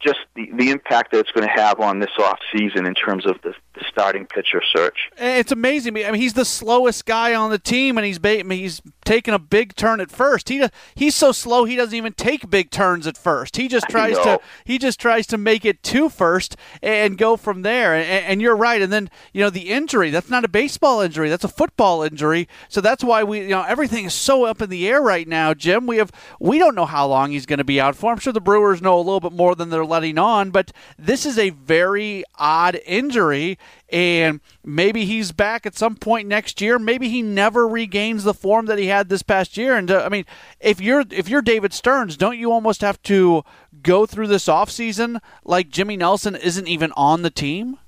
[0.00, 3.26] just the, the impact that it's going to have on this off season in terms
[3.26, 5.10] of the, the starting pitcher search.
[5.18, 5.96] It's amazing.
[5.96, 9.76] I mean, he's the slowest guy on the team, and he's he's taking a big
[9.76, 10.48] turn at first.
[10.48, 13.56] He he's so slow he doesn't even take big turns at first.
[13.56, 17.62] He just tries to he just tries to make it to first and go from
[17.62, 17.94] there.
[17.94, 18.80] And, and, you're right.
[18.80, 20.10] And then you know the injury.
[20.10, 21.28] That's not a baseball injury.
[21.28, 22.48] That's a football injury.
[22.68, 25.54] So that's why we you know everything is so up in the air right now,
[25.54, 25.86] Jim.
[25.86, 26.10] We have
[26.40, 28.12] we don't know how long he's going to be out for.
[28.12, 31.26] I'm sure the Brewers know a little bit more than they're letting on, but this
[31.26, 36.78] is a very odd injury and maybe he's back at some point next year.
[36.78, 39.76] Maybe he never regains the form that he had this past year.
[39.76, 40.24] And uh, I mean,
[40.60, 43.44] if you're if you're David Stearns, don't you almost have to
[43.82, 47.78] go through this offseason like Jimmy Nelson isn't even on the team?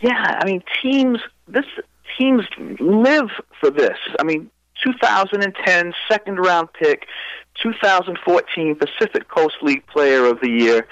[0.00, 1.66] Yeah, I mean, teams this
[2.18, 2.44] teams
[2.80, 3.98] live for this.
[4.18, 4.50] I mean,
[4.84, 7.06] 2010 second round pick,
[7.62, 10.86] 2014 Pacific Coast League Player of the Year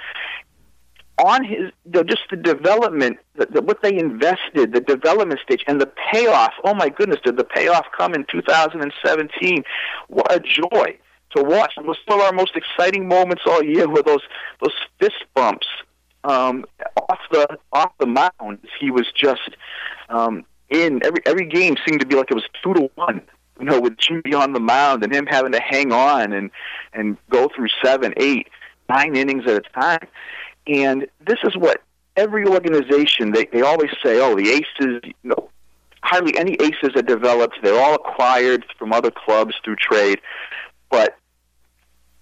[1.18, 5.80] on his the, just the development, the, the, what they invested, the development stage, and
[5.80, 6.52] the payoff.
[6.64, 9.62] Oh my goodness, did the payoff come in 2017?
[10.08, 10.98] What a joy
[11.36, 11.74] to watch!
[11.76, 14.22] It was still our most exciting moments all year with those
[14.60, 15.66] those fist bumps
[16.24, 16.64] um,
[16.96, 18.58] off the off the mound.
[18.80, 19.50] He was just
[20.08, 23.22] um, in every every game seemed to be like it was two to one.
[23.60, 26.50] You know, with Jimmy on the mound and him having to hang on and
[26.92, 28.48] and go through seven, eight,
[28.88, 30.08] nine innings at a time
[30.66, 31.82] and this is what
[32.16, 35.50] every organization they they always say, oh, the aces, you know,
[36.02, 37.58] hardly any aces are developed.
[37.62, 40.20] They're all acquired from other clubs through trade.
[40.90, 41.16] But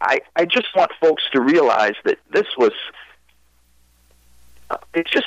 [0.00, 2.72] I I just want folks to realize that this was
[4.70, 5.26] uh, it's just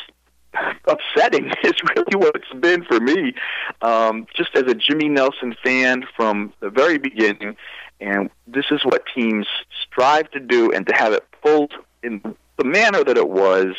[0.85, 3.33] upsetting is really what it's been for me.
[3.81, 7.55] Um, just as a Jimmy Nelson fan from the very beginning,
[7.99, 9.47] and this is what teams
[9.83, 11.73] strive to do, and to have it pulled
[12.05, 13.75] in the manner that it was,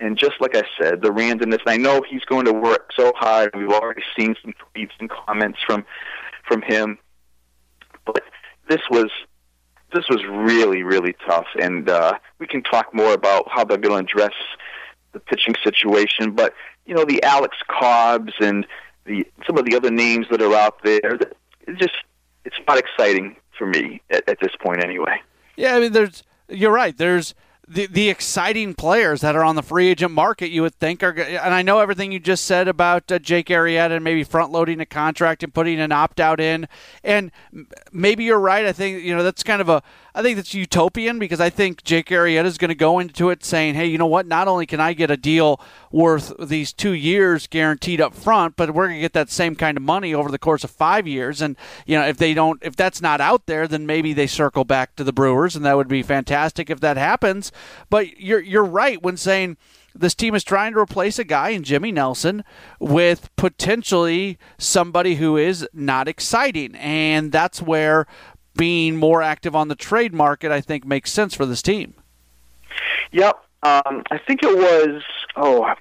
[0.00, 1.60] and just like I said, the randomness.
[1.66, 3.50] I know he's going to work so hard.
[3.54, 5.84] We've already seen some tweets and comments from
[6.46, 6.98] from him,
[8.04, 8.22] but
[8.68, 9.10] this was
[9.92, 14.06] this was really really tough, and uh, we can talk more about how they're going
[14.06, 14.34] to address
[15.12, 16.32] the pitching situation.
[16.32, 16.54] But
[16.86, 18.66] you know, the Alex Cobbs and
[19.04, 21.18] the some of the other names that are out there,
[21.66, 21.94] It just
[22.44, 25.20] it's not exciting for me at, at this point anyway.
[25.56, 26.96] Yeah, I mean, there's you're right.
[26.96, 27.34] There's
[27.66, 31.12] the the exciting players that are on the free agent market you would think are
[31.12, 34.80] and I know everything you just said about uh, Jake Arrieta and maybe front loading
[34.80, 36.68] a contract and putting an opt out in
[37.02, 37.30] and
[37.92, 39.82] maybe you're right I think you know that's kind of a
[40.16, 43.44] I think that's utopian because I think Jake Arrieta is going to go into it
[43.44, 44.28] saying, hey, you know what?
[44.28, 48.72] Not only can I get a deal worth these two years guaranteed up front, but
[48.72, 51.42] we're going to get that same kind of money over the course of five years.
[51.42, 54.64] And, you know, if they don't, if that's not out there, then maybe they circle
[54.64, 57.50] back to the Brewers, and that would be fantastic if that happens.
[57.90, 59.56] But you're, you're right when saying,
[59.94, 62.44] this team is trying to replace a guy in Jimmy Nelson
[62.80, 66.74] with potentially somebody who is not exciting.
[66.74, 68.06] And that's where
[68.56, 71.94] being more active on the trade market, I think makes sense for this team.
[73.12, 73.36] Yep.
[73.62, 75.02] Um, I think it was,
[75.36, 75.72] oh,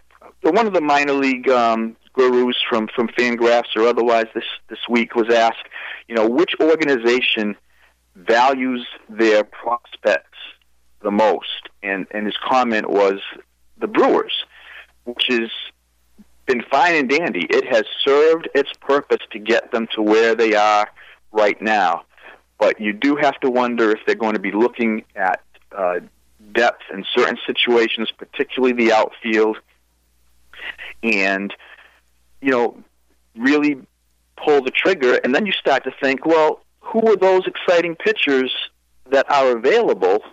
[0.41, 5.15] one of the minor league um, gurus from, from Fangraphs or otherwise this, this week
[5.15, 5.65] was asked,
[6.07, 7.55] you know, which organization
[8.15, 10.32] values their prospects
[11.03, 11.69] the most?
[11.81, 13.19] And, and his comment was
[13.77, 14.33] the Brewers,
[15.03, 15.49] which has
[16.45, 17.45] been fine and dandy.
[17.49, 20.89] It has served its purpose to get them to where they are
[21.31, 22.05] right now
[22.63, 25.41] but you do have to wonder if they're going to be looking at
[25.77, 25.99] uh,
[26.53, 29.57] depth in certain situations, particularly the outfield,
[31.03, 31.53] and
[32.41, 32.77] you know,
[33.37, 33.77] really
[34.37, 35.19] pull the trigger.
[35.25, 38.53] And then you start to think, well, who are those exciting pitchers
[39.11, 40.23] that are available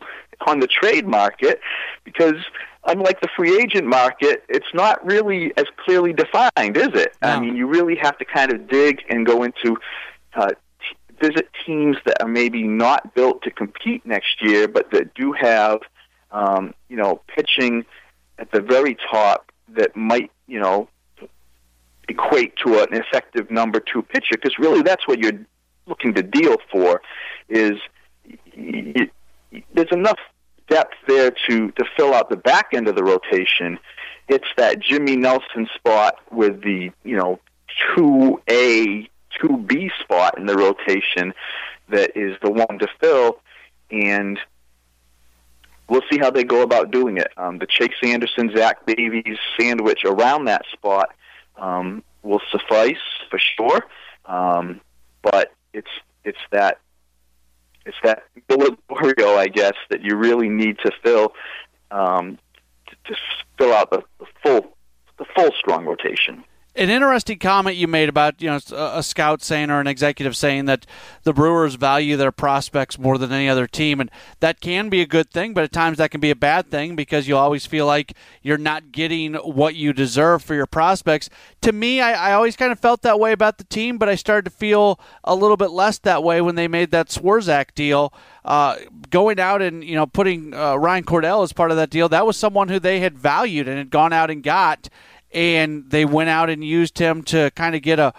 [0.46, 1.60] on the trade market?
[2.04, 2.36] Because
[2.84, 7.14] unlike the free agent market, it's not really as clearly defined, is it?
[7.22, 7.28] No.
[7.28, 9.76] I mean, you really have to kind of dig and go into
[10.34, 10.56] uh, t-
[11.20, 15.80] visit teams that are maybe not built to compete next year, but that do have,
[16.30, 17.84] um, you know, pitching
[18.38, 20.88] at the very top that might, you know,
[22.08, 24.36] equate to an effective number two pitcher.
[24.36, 25.38] Because really, that's what you're
[25.86, 27.02] looking to deal for.
[27.48, 27.78] Is
[28.56, 29.08] y-
[29.52, 30.18] y- there's enough
[30.70, 33.78] depth there to to fill out the back end of the rotation.
[34.28, 37.38] It's that Jimmy Nelson spot with the you know
[37.94, 41.34] two A two B spot in the rotation
[41.90, 43.40] that is the one to fill,
[43.90, 44.38] and
[45.88, 47.28] we'll see how they go about doing it.
[47.36, 51.10] Um, the Chase Anderson, Zach Davies sandwich around that spot
[51.56, 53.84] um, will suffice for sure,
[54.26, 54.80] um,
[55.22, 55.90] but it's
[56.24, 56.78] it's that
[57.86, 61.32] it's that Oreo, I guess, that you really need to fill
[61.90, 62.38] um,
[62.88, 63.20] to, to
[63.58, 64.76] fill out the, the full
[65.18, 66.44] the full strong rotation
[66.76, 70.66] an interesting comment you made about you know a scout saying or an executive saying
[70.66, 70.86] that
[71.24, 75.06] the Brewers value their prospects more than any other team, and that can be a
[75.06, 77.86] good thing, but at times that can be a bad thing because you always feel
[77.86, 81.28] like you're not getting what you deserve for your prospects.
[81.62, 84.14] To me, I, I always kind of felt that way about the team, but I
[84.14, 88.12] started to feel a little bit less that way when they made that Swarzak deal.
[88.42, 88.76] Uh,
[89.10, 92.24] going out and you know putting uh, Ryan Cordell as part of that deal, that
[92.24, 94.88] was someone who they had valued and had gone out and got
[95.32, 98.12] and they went out and used him to kind of get a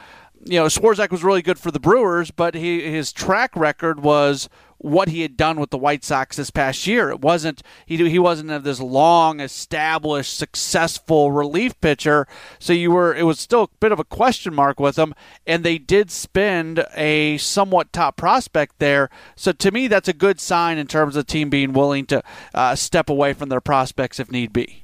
[0.46, 4.50] you know Swarzak was really good for the Brewers, but he, his track record was
[4.78, 7.12] what he had done with the White Sox this past year.
[7.12, 12.28] It wasn't he he wasn't of this long established successful relief pitcher.
[12.58, 15.14] So you were it was still a bit of a question mark with him,
[15.46, 19.10] and they did spend a somewhat top prospect there.
[19.36, 22.24] So to me, that's a good sign in terms of the team being willing to
[22.54, 24.81] uh, step away from their prospects if need be.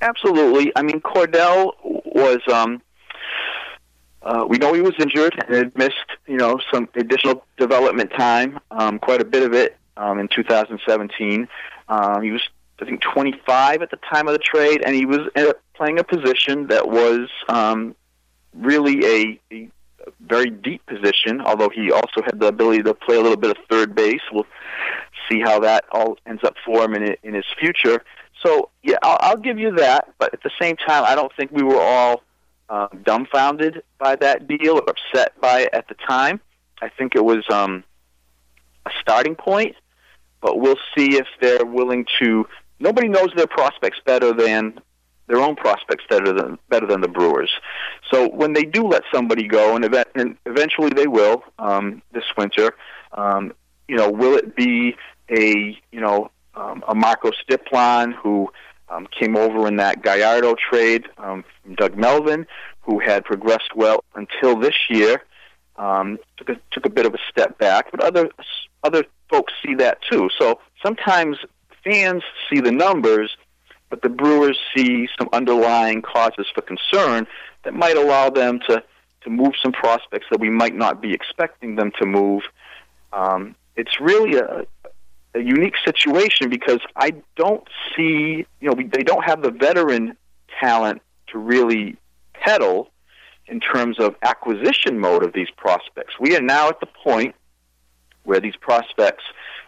[0.00, 0.72] Absolutely.
[0.76, 2.40] I mean, Cordell was.
[2.52, 2.82] Um,
[4.22, 8.58] uh, we know he was injured and had missed, you know, some additional development time,
[8.70, 11.46] um, quite a bit of it um, in 2017.
[11.90, 12.42] Um, he was,
[12.80, 15.28] I think, 25 at the time of the trade, and he was
[15.74, 17.94] playing a position that was um,
[18.54, 19.70] really a, a
[20.20, 21.42] very deep position.
[21.42, 24.22] Although he also had the ability to play a little bit of third base.
[24.32, 24.46] We'll
[25.30, 28.02] see how that all ends up for him in, in his future.
[28.44, 31.50] So yeah, I'll, I'll give you that, but at the same time, I don't think
[31.50, 32.22] we were all
[32.68, 36.40] um, dumbfounded by that deal or upset by it at the time.
[36.82, 37.84] I think it was um,
[38.86, 39.76] a starting point,
[40.40, 42.46] but we'll see if they're willing to.
[42.80, 44.80] Nobody knows their prospects better than
[45.26, 47.50] their own prospects better than better than the Brewers.
[48.10, 52.24] So when they do let somebody go, and, event, and eventually they will um, this
[52.36, 52.74] winter,
[53.12, 53.54] um,
[53.88, 54.96] you know, will it be
[55.30, 58.50] a you know um, a Marcos Diplan who
[58.88, 62.46] um, came over in that Gallardo trade um, from Doug Melvin,
[62.82, 65.24] who had progressed well until this year.
[65.76, 68.28] Um, took a, took a bit of a step back, but other
[68.84, 70.28] other folks see that too.
[70.38, 71.38] So sometimes
[71.82, 73.36] fans see the numbers,
[73.90, 77.26] but the Brewers see some underlying causes for concern
[77.64, 78.84] that might allow them to
[79.22, 82.42] to move some prospects that we might not be expecting them to move.
[83.12, 84.66] Um, it's really a,
[85.34, 87.66] a unique situation because I don't
[87.96, 90.16] see, you know, they don't have the veteran
[90.60, 91.96] talent to really
[92.34, 92.90] pedal
[93.46, 96.14] in terms of acquisition mode of these prospects.
[96.18, 97.34] We are now at the point
[98.22, 99.24] where these prospects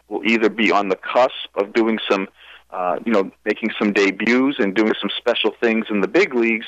[0.09, 2.29] will either be on the cusp of doing some,
[2.71, 6.67] uh, you know, making some debuts and doing some special things in the big leagues,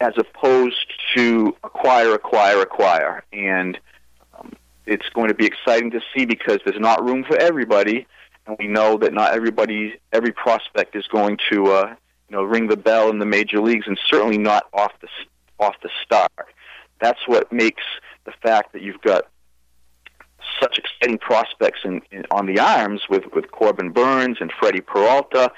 [0.00, 3.22] as opposed to acquire, acquire, acquire.
[3.32, 3.78] And
[4.90, 8.06] it's going to be exciting to see because there's not room for everybody,
[8.46, 11.94] and we know that not everybody, every prospect is going to, uh,
[12.28, 15.08] you know, ring the bell in the major leagues, and certainly not off the
[15.60, 16.48] off the start.
[17.00, 17.84] That's what makes
[18.24, 19.26] the fact that you've got
[20.60, 25.52] such exciting prospects in, in, on the arms with with Corbin Burnes and Freddy Peralta.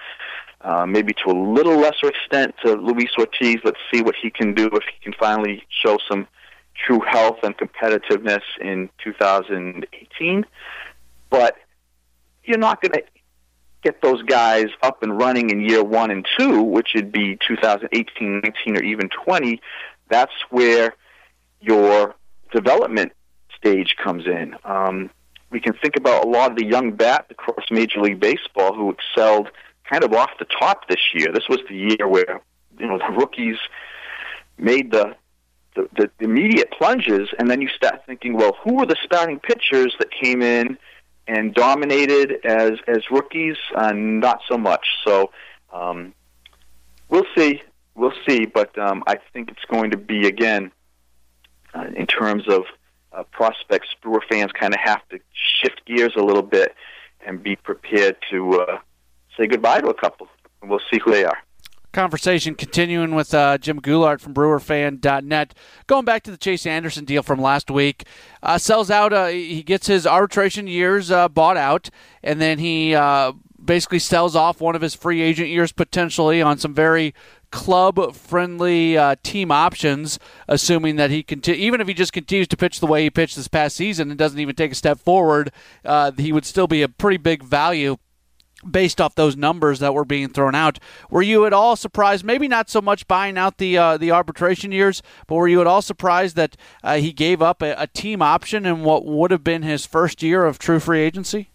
[0.60, 3.56] Uh, maybe to a little lesser extent to Luis Ortiz.
[3.64, 6.28] Let's see what he can do if he can finally show some
[6.74, 10.44] true health and competitiveness in 2018.
[11.30, 11.56] But
[12.44, 13.02] you're not going to
[13.82, 18.40] get those guys up and running in year one and two, which would be 2018,
[18.42, 19.60] 19, or even 20.
[20.08, 20.94] That's where
[21.60, 22.14] your
[22.52, 23.12] development
[23.56, 24.54] stage comes in.
[24.64, 25.10] Um,
[25.50, 28.90] we can think about a lot of the young bats across Major League Baseball who
[28.90, 29.50] excelled
[29.88, 31.28] kind of off the top this year.
[31.32, 32.40] This was the year where
[32.78, 33.58] you know the rookies
[34.58, 35.14] made the
[35.74, 39.94] the, the, immediate plunges, and then you start thinking, well, who were the starting pitchers
[39.98, 40.78] that came in
[41.26, 44.86] and dominated as as rookies, uh, not so much.
[45.04, 45.30] So
[45.72, 46.14] um,
[47.08, 47.62] we'll see,
[47.94, 48.46] we'll see.
[48.46, 50.72] But um, I think it's going to be again
[51.74, 52.64] uh, in terms of
[53.12, 53.88] uh, prospects.
[54.02, 56.74] Brewer fans kind of have to shift gears a little bit
[57.24, 58.78] and be prepared to uh,
[59.36, 60.28] say goodbye to a couple.
[60.62, 61.38] We'll see who they are
[61.92, 65.54] conversation continuing with uh, Jim Goulart from BrewerFan.net.
[65.86, 68.06] Going back to the Chase Anderson deal from last week,
[68.42, 69.12] uh, sells out.
[69.12, 71.90] Uh, he gets his arbitration years uh, bought out,
[72.22, 73.32] and then he uh,
[73.62, 77.14] basically sells off one of his free agent years potentially on some very
[77.50, 80.18] club friendly uh, team options,
[80.48, 83.36] assuming that he conti- even if he just continues to pitch the way he pitched
[83.36, 85.52] this past season and doesn't even take a step forward,
[85.84, 87.96] uh, he would still be a pretty big value
[88.68, 90.78] based off those numbers that were being thrown out.
[91.10, 92.24] Were you at all surprised?
[92.24, 95.66] Maybe not so much buying out the uh, the arbitration years, but were you at
[95.66, 99.44] all surprised that uh, he gave up a, a, team option in what would have
[99.44, 101.50] been his first year of true free agency?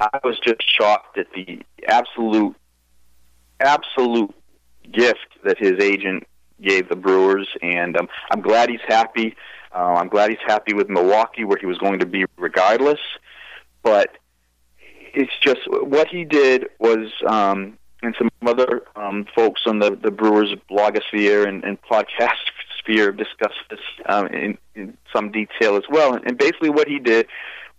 [0.00, 2.54] I was just shocked at the absolute,
[3.60, 4.34] absolute
[4.92, 6.26] gift that his agent
[6.60, 9.36] gave the Brewers, and um, I'm glad he's happy.
[9.74, 13.00] Uh, I'm glad he's happy with Milwaukee, where he was going to be regardless.
[13.82, 14.17] But
[15.18, 20.12] it's just what he did was, um, and some other um, folks on the the
[20.12, 22.36] Brewers blogosphere and, and podcast
[22.78, 26.14] sphere discussed this um, in, in some detail as well.
[26.14, 27.26] And basically, what he did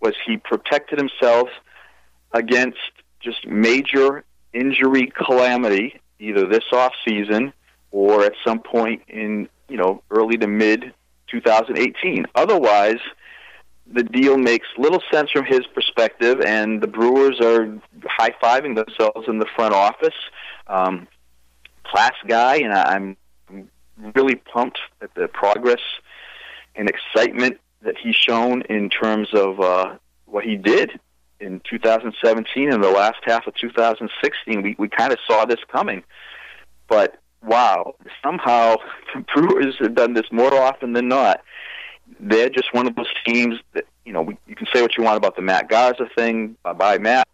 [0.00, 1.48] was he protected himself
[2.32, 2.78] against
[3.20, 4.22] just major
[4.52, 7.54] injury calamity, either this off season
[7.90, 10.92] or at some point in you know early to mid
[11.30, 12.26] 2018.
[12.34, 13.00] Otherwise
[13.92, 19.26] the deal makes little sense from his perspective, and the Brewers are high fiving themselves
[19.28, 20.14] in the front office.
[20.66, 21.08] Um,
[21.84, 23.16] class guy, and I'm
[24.14, 25.80] really pumped at the progress
[26.76, 31.00] and excitement that he's shown in terms of uh, what he did
[31.40, 34.62] in 2017 and the last half of 2016.
[34.62, 36.04] We we kind of saw this coming,
[36.86, 38.76] but wow, somehow
[39.14, 41.40] the Brewers have done this more often than not
[42.18, 45.04] they're just one of those teams that you know we, you can say what you
[45.04, 47.28] want about the Matt Garza thing by Matt,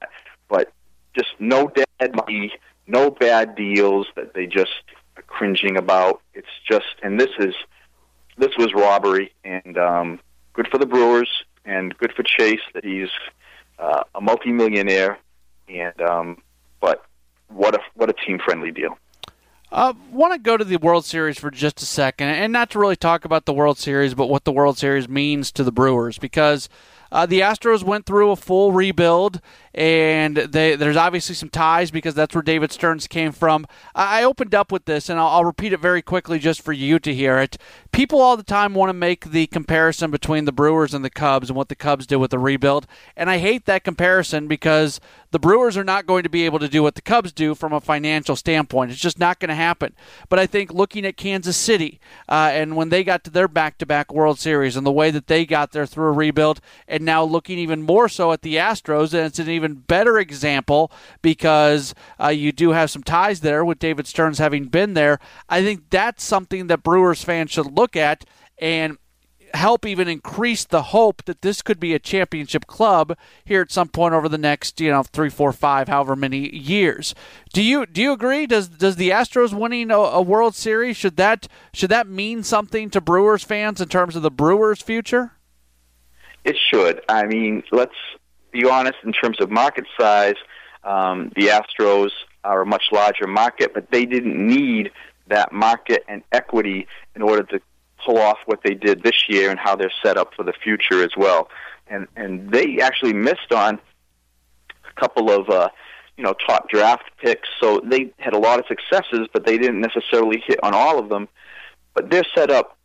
[0.49, 0.73] but
[1.15, 2.53] just no dead money,
[2.87, 4.83] no bad deals that they just
[5.17, 6.21] are cringing about.
[6.35, 7.55] It's just and this is
[8.37, 10.21] this was robbery and um,
[10.53, 11.31] good for the Brewers
[11.65, 13.09] and good for Chase that he's
[13.79, 15.19] uh, a multimillionaire
[15.69, 16.43] and um,
[16.81, 17.05] but
[17.49, 18.99] what a what a team friendly deal.
[19.73, 22.71] I uh, want to go to the World Series for just a second, and not
[22.71, 25.73] to really talk about the World Series, but what the World Series means to the
[25.73, 26.69] Brewers, because
[27.13, 29.41] uh, the Astros went through a full rebuild,
[29.75, 33.67] and they, there's obviously some ties because that's where David Stearns came from.
[33.95, 36.99] I, opened up with this, and I'll, I'll repeat it very quickly just for you
[36.99, 37.59] to hear it.
[37.93, 41.49] People all the time want to make the comparison between the Brewers and the Cubs
[41.49, 42.87] and what the Cubs did with the rebuild,
[43.17, 45.01] and I hate that comparison because
[45.31, 47.73] the Brewers are not going to be able to do what the Cubs do from
[47.73, 48.91] a financial standpoint.
[48.91, 49.95] It's just not going to happen.
[50.29, 53.77] But I think looking at Kansas City uh, and when they got to their back
[53.79, 56.61] to back World Series and the way that they got there through a rebuild,
[56.97, 60.91] and now looking even more so at the Astros, and it's an even better example
[61.23, 65.19] because uh, you do have some ties there with David Stearns having been there.
[65.49, 68.25] I think that's something that Brewers fans should look at
[68.59, 68.99] and
[69.55, 73.89] help even increase the hope that this could be a championship club here at some
[73.89, 77.15] point over the next you know three four five however many years.
[77.53, 78.47] Do you do you agree?
[78.47, 82.91] Does does the astros winning a, a, world series should that should that mean something
[82.91, 85.33] to brewers fans in terms of the brewers future
[86.47, 87.95] it should i mean let's
[88.53, 90.37] be honest in terms of market size
[90.85, 92.11] um, the astros
[92.45, 94.91] are a much larger market but they didn't need
[95.29, 97.61] that market and equity in order to
[98.05, 101.03] pull off what they did this year and how they're set up for the future
[101.03, 101.49] as well.
[101.89, 103.81] And and they actually missed on
[104.71, 105.69] a couple of uh,
[106.17, 109.81] you know top draft picks, so they had a lot of successes, but they didn't
[109.81, 111.29] necessarily hit on all of them.
[111.95, 112.76] But they're set up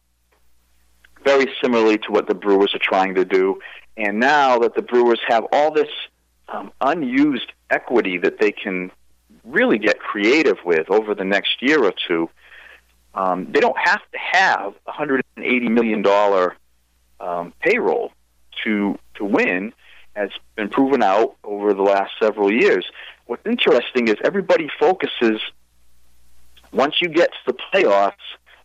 [1.23, 3.59] very similarly to what the Brewers are trying to do.
[3.97, 5.89] And now that the Brewers have all this
[6.49, 8.91] um, unused equity that they can
[9.43, 12.29] really get creative with over the next year or two,
[13.13, 16.55] um, they don't have to have a hundred and eighty million dollar
[17.19, 18.11] um, payroll
[18.63, 19.73] to to win,
[20.15, 22.85] as been proven out over the last several years.
[23.25, 25.39] What's interesting is everybody focuses
[26.71, 28.13] once you get to the playoffs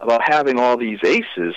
[0.01, 1.55] about having all these aces.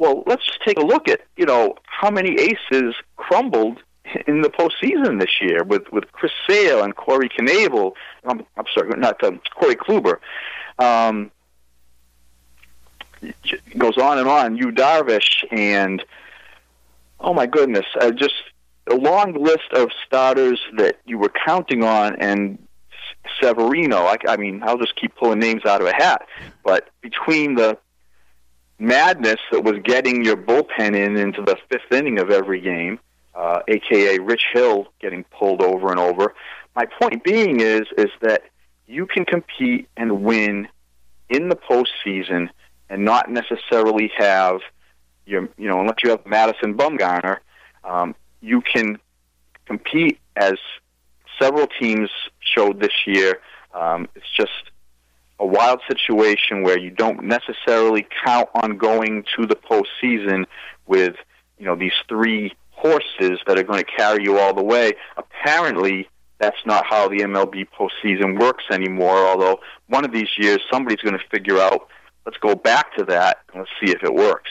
[0.00, 3.82] Well, let's just take a look at you know how many aces crumbled
[4.26, 7.92] in the postseason this year with with Chris Sale and Corey Knebel.
[8.24, 10.16] I'm, I'm sorry, not um, Corey Kluber.
[10.78, 11.30] Um,
[13.76, 14.56] goes on and on.
[14.56, 16.02] Yu Darvish and
[17.20, 18.34] oh my goodness, uh, just
[18.90, 22.58] a long list of starters that you were counting on, and
[23.38, 23.98] Severino.
[23.98, 26.26] I, I mean, I'll just keep pulling names out of a hat.
[26.64, 27.76] But between the
[28.80, 32.98] madness that was getting your bullpen in into the fifth inning of every game,
[33.34, 36.34] uh, aka Rich Hill getting pulled over and over.
[36.74, 38.44] My point being is is that
[38.86, 40.66] you can compete and win
[41.28, 42.48] in the postseason
[42.88, 44.60] and not necessarily have
[45.26, 47.38] your you know unless you have Madison Bumgarner,
[47.84, 48.98] um, you can
[49.66, 50.54] compete as
[51.40, 52.10] several teams
[52.40, 53.40] showed this year.
[53.74, 54.69] Um, it's just
[55.40, 60.44] a wild situation where you don't necessarily count on going to the postseason
[60.86, 61.16] with
[61.58, 64.92] you know these three horses that are going to carry you all the way.
[65.16, 69.16] Apparently, that's not how the MLB postseason works anymore.
[69.16, 71.88] Although one of these years, somebody's going to figure out.
[72.26, 74.50] Let's go back to that and let's see if it works.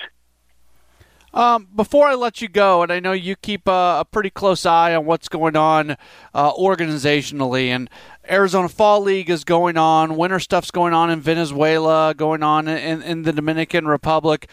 [1.33, 4.65] Um, before I let you go, and I know you keep a, a pretty close
[4.65, 5.95] eye on what's going on
[6.33, 7.89] uh, organizationally, and
[8.29, 13.01] Arizona Fall League is going on, winter stuff's going on in Venezuela, going on in,
[13.01, 14.49] in the Dominican Republic.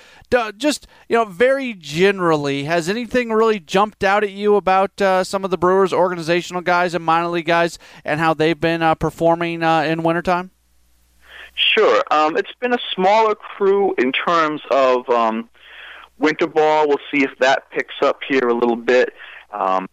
[0.56, 5.44] Just, you know, very generally, has anything really jumped out at you about uh, some
[5.44, 9.62] of the Brewers organizational guys and minor league guys and how they've been uh, performing
[9.62, 10.50] uh, in wintertime?
[11.54, 12.02] Sure.
[12.10, 15.08] Um, it's been a smaller crew in terms of.
[15.08, 15.48] Um,
[16.18, 16.88] winter ball.
[16.88, 19.12] We'll see if that picks up here a little bit.
[19.52, 19.88] Um,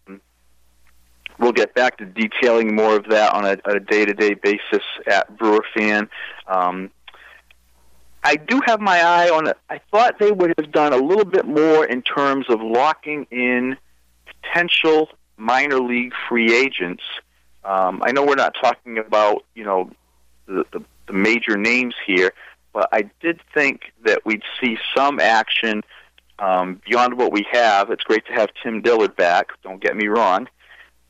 [1.38, 5.64] we'll get back to detailing more of that on a, a day-to-day basis at Brewer
[5.76, 6.08] Fan.
[6.46, 6.90] Um,
[8.22, 9.58] I do have my eye on it.
[9.68, 13.76] I thought they would have done a little bit more in terms of locking in
[14.42, 17.02] potential minor league free agents.
[17.64, 19.90] Um, I know we're not talking about you know
[20.46, 22.32] the, the, the major names here,
[22.72, 25.82] but I did think that we'd see some action
[26.38, 27.90] um, beyond what we have.
[27.90, 29.48] It's great to have Tim Dillard back.
[29.62, 30.48] Don't get me wrong,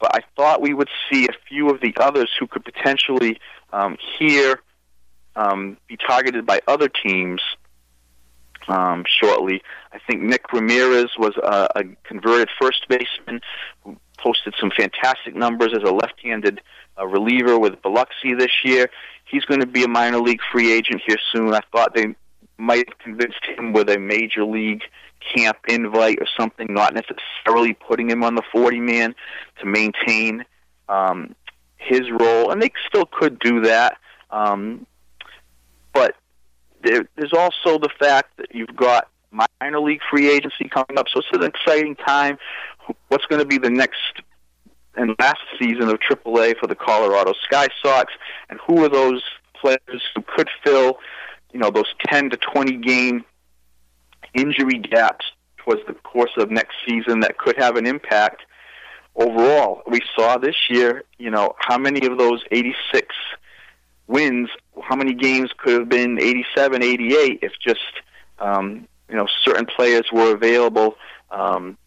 [0.01, 3.39] but I thought we would see a few of the others who could potentially
[3.73, 4.61] um, here
[5.37, 7.41] um, be targeted by other teams
[8.69, 9.63] um, shortly.
[9.93, 13.41] I think Nick Ramirez was a, a converted first baseman
[13.83, 16.61] who posted some fantastic numbers as a left-handed
[16.99, 18.91] uh, reliever with Biloxi this year.
[19.25, 21.53] He's going to be a minor league free agent here soon.
[21.53, 22.15] I thought they
[22.57, 24.83] might have convinced him with a major league
[25.35, 29.15] camp invite or something, not necessarily putting him on the 40 man
[29.61, 30.45] to maintain
[30.89, 31.35] um,
[31.77, 32.51] his role.
[32.51, 33.99] And they still could do that.
[34.31, 34.87] Um,
[35.93, 36.17] but
[36.83, 41.21] there, there's also the fact that you've got minor league free agency coming up, so
[41.21, 42.39] it's an exciting time.
[43.09, 44.23] What's going to be the next
[44.97, 48.13] and last season of AAA for the Colorado Sky Sox,
[48.49, 49.23] and who are those
[49.61, 50.99] players who could fill,
[51.53, 53.25] you know, those 10 to 20 game
[54.35, 55.25] injury gaps
[55.59, 58.43] towards the course of next season that could have an impact
[59.17, 59.83] overall.
[59.87, 63.15] We saw this year, you know, how many of those 86
[64.07, 64.51] wins,
[64.83, 67.81] how many games could have been 87, 88 if just,
[68.39, 70.97] um, you know, certain players were available
[71.31, 71.79] um,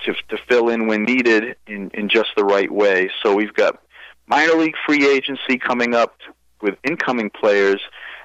[0.00, 3.10] to, to fill in when needed in, in just the right way.
[3.22, 3.80] So we've got
[4.26, 6.16] minor league free agency coming up
[6.60, 7.80] with incoming players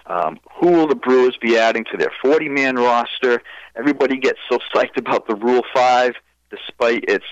[0.09, 3.41] um, who will the Brewers be adding to their 40 man roster?
[3.75, 6.15] Everybody gets so psyched about the Rule 5,
[6.49, 7.25] despite its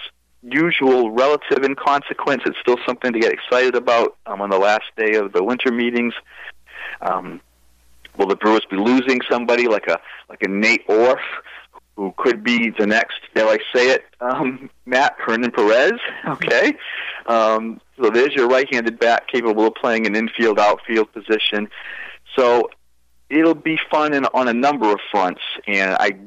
[0.44, 2.44] usual relative inconsequence.
[2.46, 5.72] It's still something to get excited about um, on the last day of the winter
[5.72, 6.14] meetings.
[7.02, 7.42] Um,
[8.18, 10.00] will the Brewers be losing somebody like a
[10.30, 11.20] like a Nate Orf,
[11.96, 15.94] who could be the next, dare I say it, um, Matt Hernan Perez?
[16.28, 16.76] Okay,
[17.26, 21.70] um, so there's your right-handed bat capable of playing an infield, outfield position.
[22.38, 22.70] So
[23.30, 26.18] it'll be fun in, on a number of fronts, and I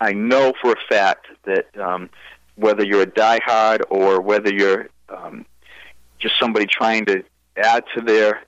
[0.00, 2.08] I know for a fact that um,
[2.56, 5.44] whether you're a diehard or whether you're um,
[6.18, 7.22] just somebody trying to
[7.56, 8.42] add to their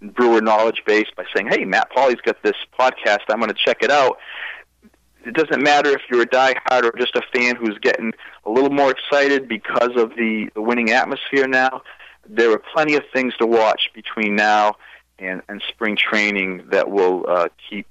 [0.00, 3.20] brewer knowledge base by saying, "Hey, Matt Pauley's got this podcast.
[3.28, 4.18] I'm going to check it out."
[5.26, 8.12] It doesn't matter if you're a diehard or just a fan who's getting
[8.44, 11.80] a little more excited because of the, the winning atmosphere now.
[12.28, 14.76] There are plenty of things to watch between now
[15.18, 17.86] and, and spring training that will uh, keep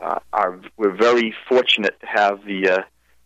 [0.00, 0.60] uh, our.
[0.76, 2.82] We're very fortunate to have the uh,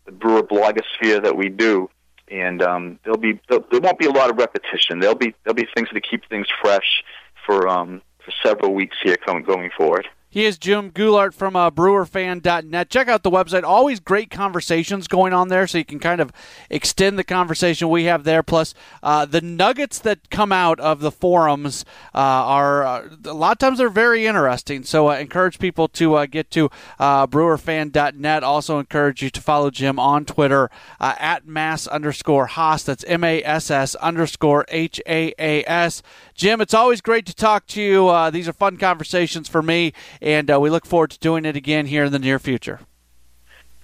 [0.07, 1.91] the Brewer blogosphere that we do,
[2.29, 5.01] and um, there'll be there'll, there won't be a lot of repetition.
[5.01, 7.03] There'll be there'll be things to keep things fresh
[7.47, 10.09] for um, for several weeks here coming going forward.
[10.33, 12.89] He is Jim Goulart from uh, BrewerFan.net.
[12.89, 13.65] Check out the website.
[13.65, 16.31] Always great conversations going on there, so you can kind of
[16.71, 18.45] extend the conversation we have there.
[18.45, 18.73] Plus,
[19.03, 23.59] uh, the nuggets that come out of the forums uh, are uh, a lot of
[23.59, 24.85] times they're very interesting.
[24.85, 26.71] So, uh, encourage people to uh, get to
[27.01, 28.45] BrewerFan.net.
[28.45, 30.71] Also, encourage you to follow Jim on Twitter
[31.01, 32.85] at Mass underscore Haas.
[32.85, 36.05] That's M A S S underscore H A A S.
[36.41, 38.09] Jim, it's always great to talk to you.
[38.09, 41.55] Uh, these are fun conversations for me and uh, we look forward to doing it
[41.55, 42.81] again here in the near future.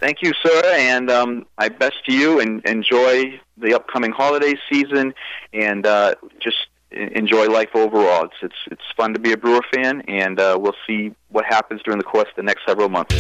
[0.00, 5.12] Thank you, sir, and um, I best to you and enjoy the upcoming holiday season,
[5.52, 6.56] and uh, just
[6.92, 8.24] enjoy life overall.
[8.24, 11.82] It's it's it's fun to be a Brewer fan, and uh, we'll see what happens
[11.82, 13.14] during the course of the next several months.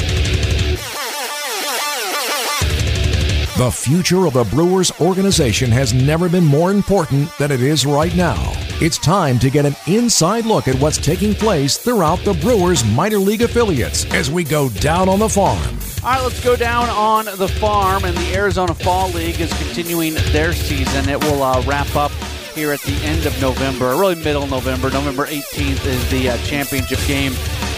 [3.56, 8.14] The future of the Brewers organization has never been more important than it is right
[8.14, 8.52] now.
[8.82, 13.16] It's time to get an inside look at what's taking place throughout the Brewers minor
[13.16, 15.78] league affiliates as we go down on the farm.
[16.04, 20.12] All right, let's go down on the farm, and the Arizona Fall League is continuing
[20.32, 21.08] their season.
[21.08, 22.12] It will uh, wrap up
[22.54, 24.90] here at the end of November, really middle November.
[24.90, 27.32] November 18th is the uh, championship game.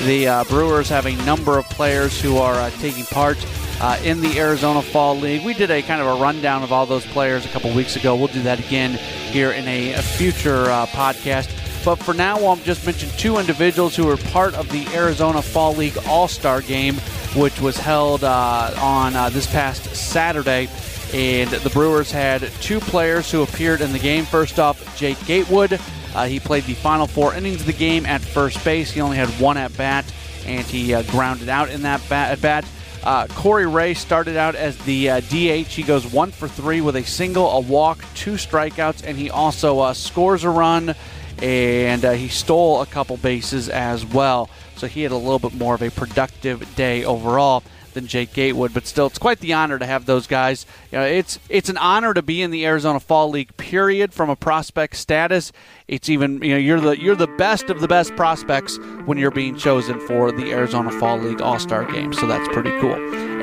[0.06, 3.38] The uh, Brewers have a number of players who are uh, taking part
[3.80, 5.44] uh, in the Arizona Fall League.
[5.44, 8.16] We did a kind of a rundown of all those players a couple weeks ago.
[8.16, 11.50] We'll do that again here in a, a future uh, podcast.
[11.84, 15.74] But for now, I'll just mention two individuals who were part of the Arizona Fall
[15.74, 16.96] League All Star game,
[17.36, 20.68] which was held uh, on uh, this past Saturday.
[21.14, 24.24] And the Brewers had two players who appeared in the game.
[24.24, 25.80] First off, Jake Gatewood.
[26.14, 28.90] Uh, he played the final four innings of the game at first base.
[28.90, 30.04] He only had one at bat,
[30.44, 32.64] and he uh, grounded out in that bat, at bat.
[33.04, 35.68] Uh, Corey Ray started out as the uh, DH.
[35.68, 39.80] He goes one for three with a single, a walk, two strikeouts, and he also
[39.80, 40.94] uh, scores a run
[41.42, 44.50] and uh, he stole a couple bases as well.
[44.76, 47.62] So he had a little bit more of a productive day overall
[47.94, 50.66] than Jake Gatewood, but still, it's quite the honor to have those guys.
[50.90, 53.56] You know, it's it's an honor to be in the Arizona Fall League.
[53.56, 54.14] Period.
[54.14, 55.52] From a prospect status,
[55.86, 59.30] it's even you know you're the you're the best of the best prospects when you're
[59.30, 62.12] being chosen for the Arizona Fall League All Star Game.
[62.14, 62.94] So that's pretty cool.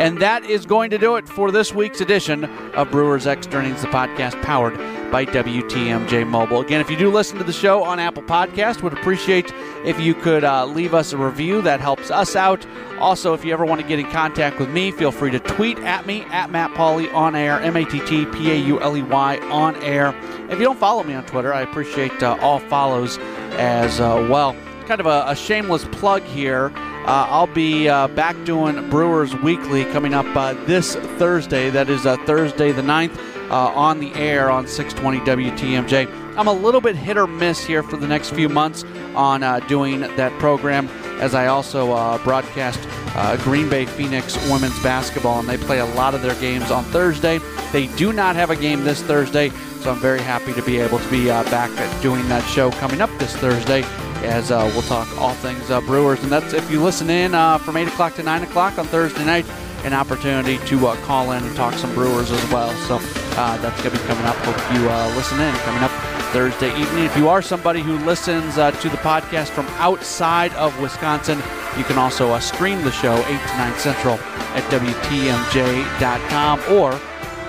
[0.02, 3.82] And that is going to do it for this week's edition of Brewers Extra Innings,
[3.82, 4.76] the podcast powered
[5.10, 6.60] by WTMJ Mobile.
[6.60, 9.54] Again, if you do listen to the show on Apple Podcast, would appreciate
[9.86, 11.62] if you could uh, leave us a review.
[11.62, 12.66] That helps us out.
[13.00, 15.78] Also, if you ever want to get in contact with me, feel free to tweet
[15.80, 18.98] at me at Matt Pauley on air, M A T T P A U L
[18.98, 20.16] E Y on air.
[20.50, 23.18] If you don't follow me on Twitter, I appreciate uh, all follows
[23.58, 24.56] as uh, well.
[24.86, 26.72] Kind of a, a shameless plug here.
[27.06, 31.70] Uh, I'll be uh, back doing Brewers Weekly coming up uh, this Thursday.
[31.70, 33.16] That is uh, Thursday the 9th
[33.52, 36.36] uh, on the air on 620 WTMJ.
[36.36, 38.84] I'm a little bit hit or miss here for the next few months
[39.16, 40.88] on doing that program
[41.22, 42.80] as I also broadcast
[43.16, 46.84] uh, Green Bay Phoenix women's basketball, and they play a lot of their games on
[46.86, 47.39] Thursday.
[47.72, 49.49] They do not have a game this Thursday,
[49.82, 53.01] so I'm very happy to be able to be uh, back doing that show coming
[53.01, 53.84] up this Thursday
[54.24, 56.22] as uh, we'll talk all things uh, Brewers.
[56.24, 59.45] And that's if you listen in from 8 o'clock to 9 o'clock on Thursday night
[59.86, 62.74] an opportunity to uh, call in and talk some Brewers as well.
[62.88, 62.97] So
[63.38, 64.36] uh, that's going to be coming up.
[64.38, 65.91] Hope you uh, listen in coming up
[66.32, 67.06] Thursday evening.
[67.06, 71.38] If you are somebody who listens uh, to the podcast from outside of Wisconsin,
[71.78, 74.20] you can also uh, stream the show 8 to 9 Central
[74.56, 77.00] at WTMJ.com or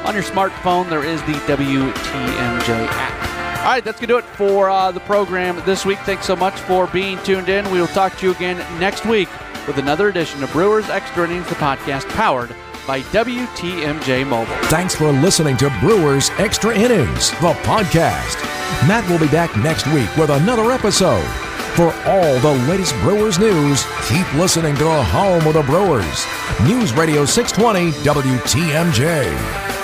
[0.07, 3.59] on your smartphone, there is the WTMJ app.
[3.59, 5.99] All right, that's going to do it for uh, the program this week.
[6.01, 7.69] Thanks so much for being tuned in.
[7.73, 9.29] We will talk to you again next week
[9.67, 12.55] with another edition of Brewers Extra Innings, the podcast powered
[12.87, 14.55] by WTMJ Mobile.
[14.69, 18.41] Thanks for listening to Brewers Extra Innings, the podcast.
[18.87, 21.27] Matt will be back next week with another episode.
[21.75, 26.25] For all the latest Brewers news, keep listening to a home of the Brewers.
[26.63, 29.76] News Radio 620 WTMJ.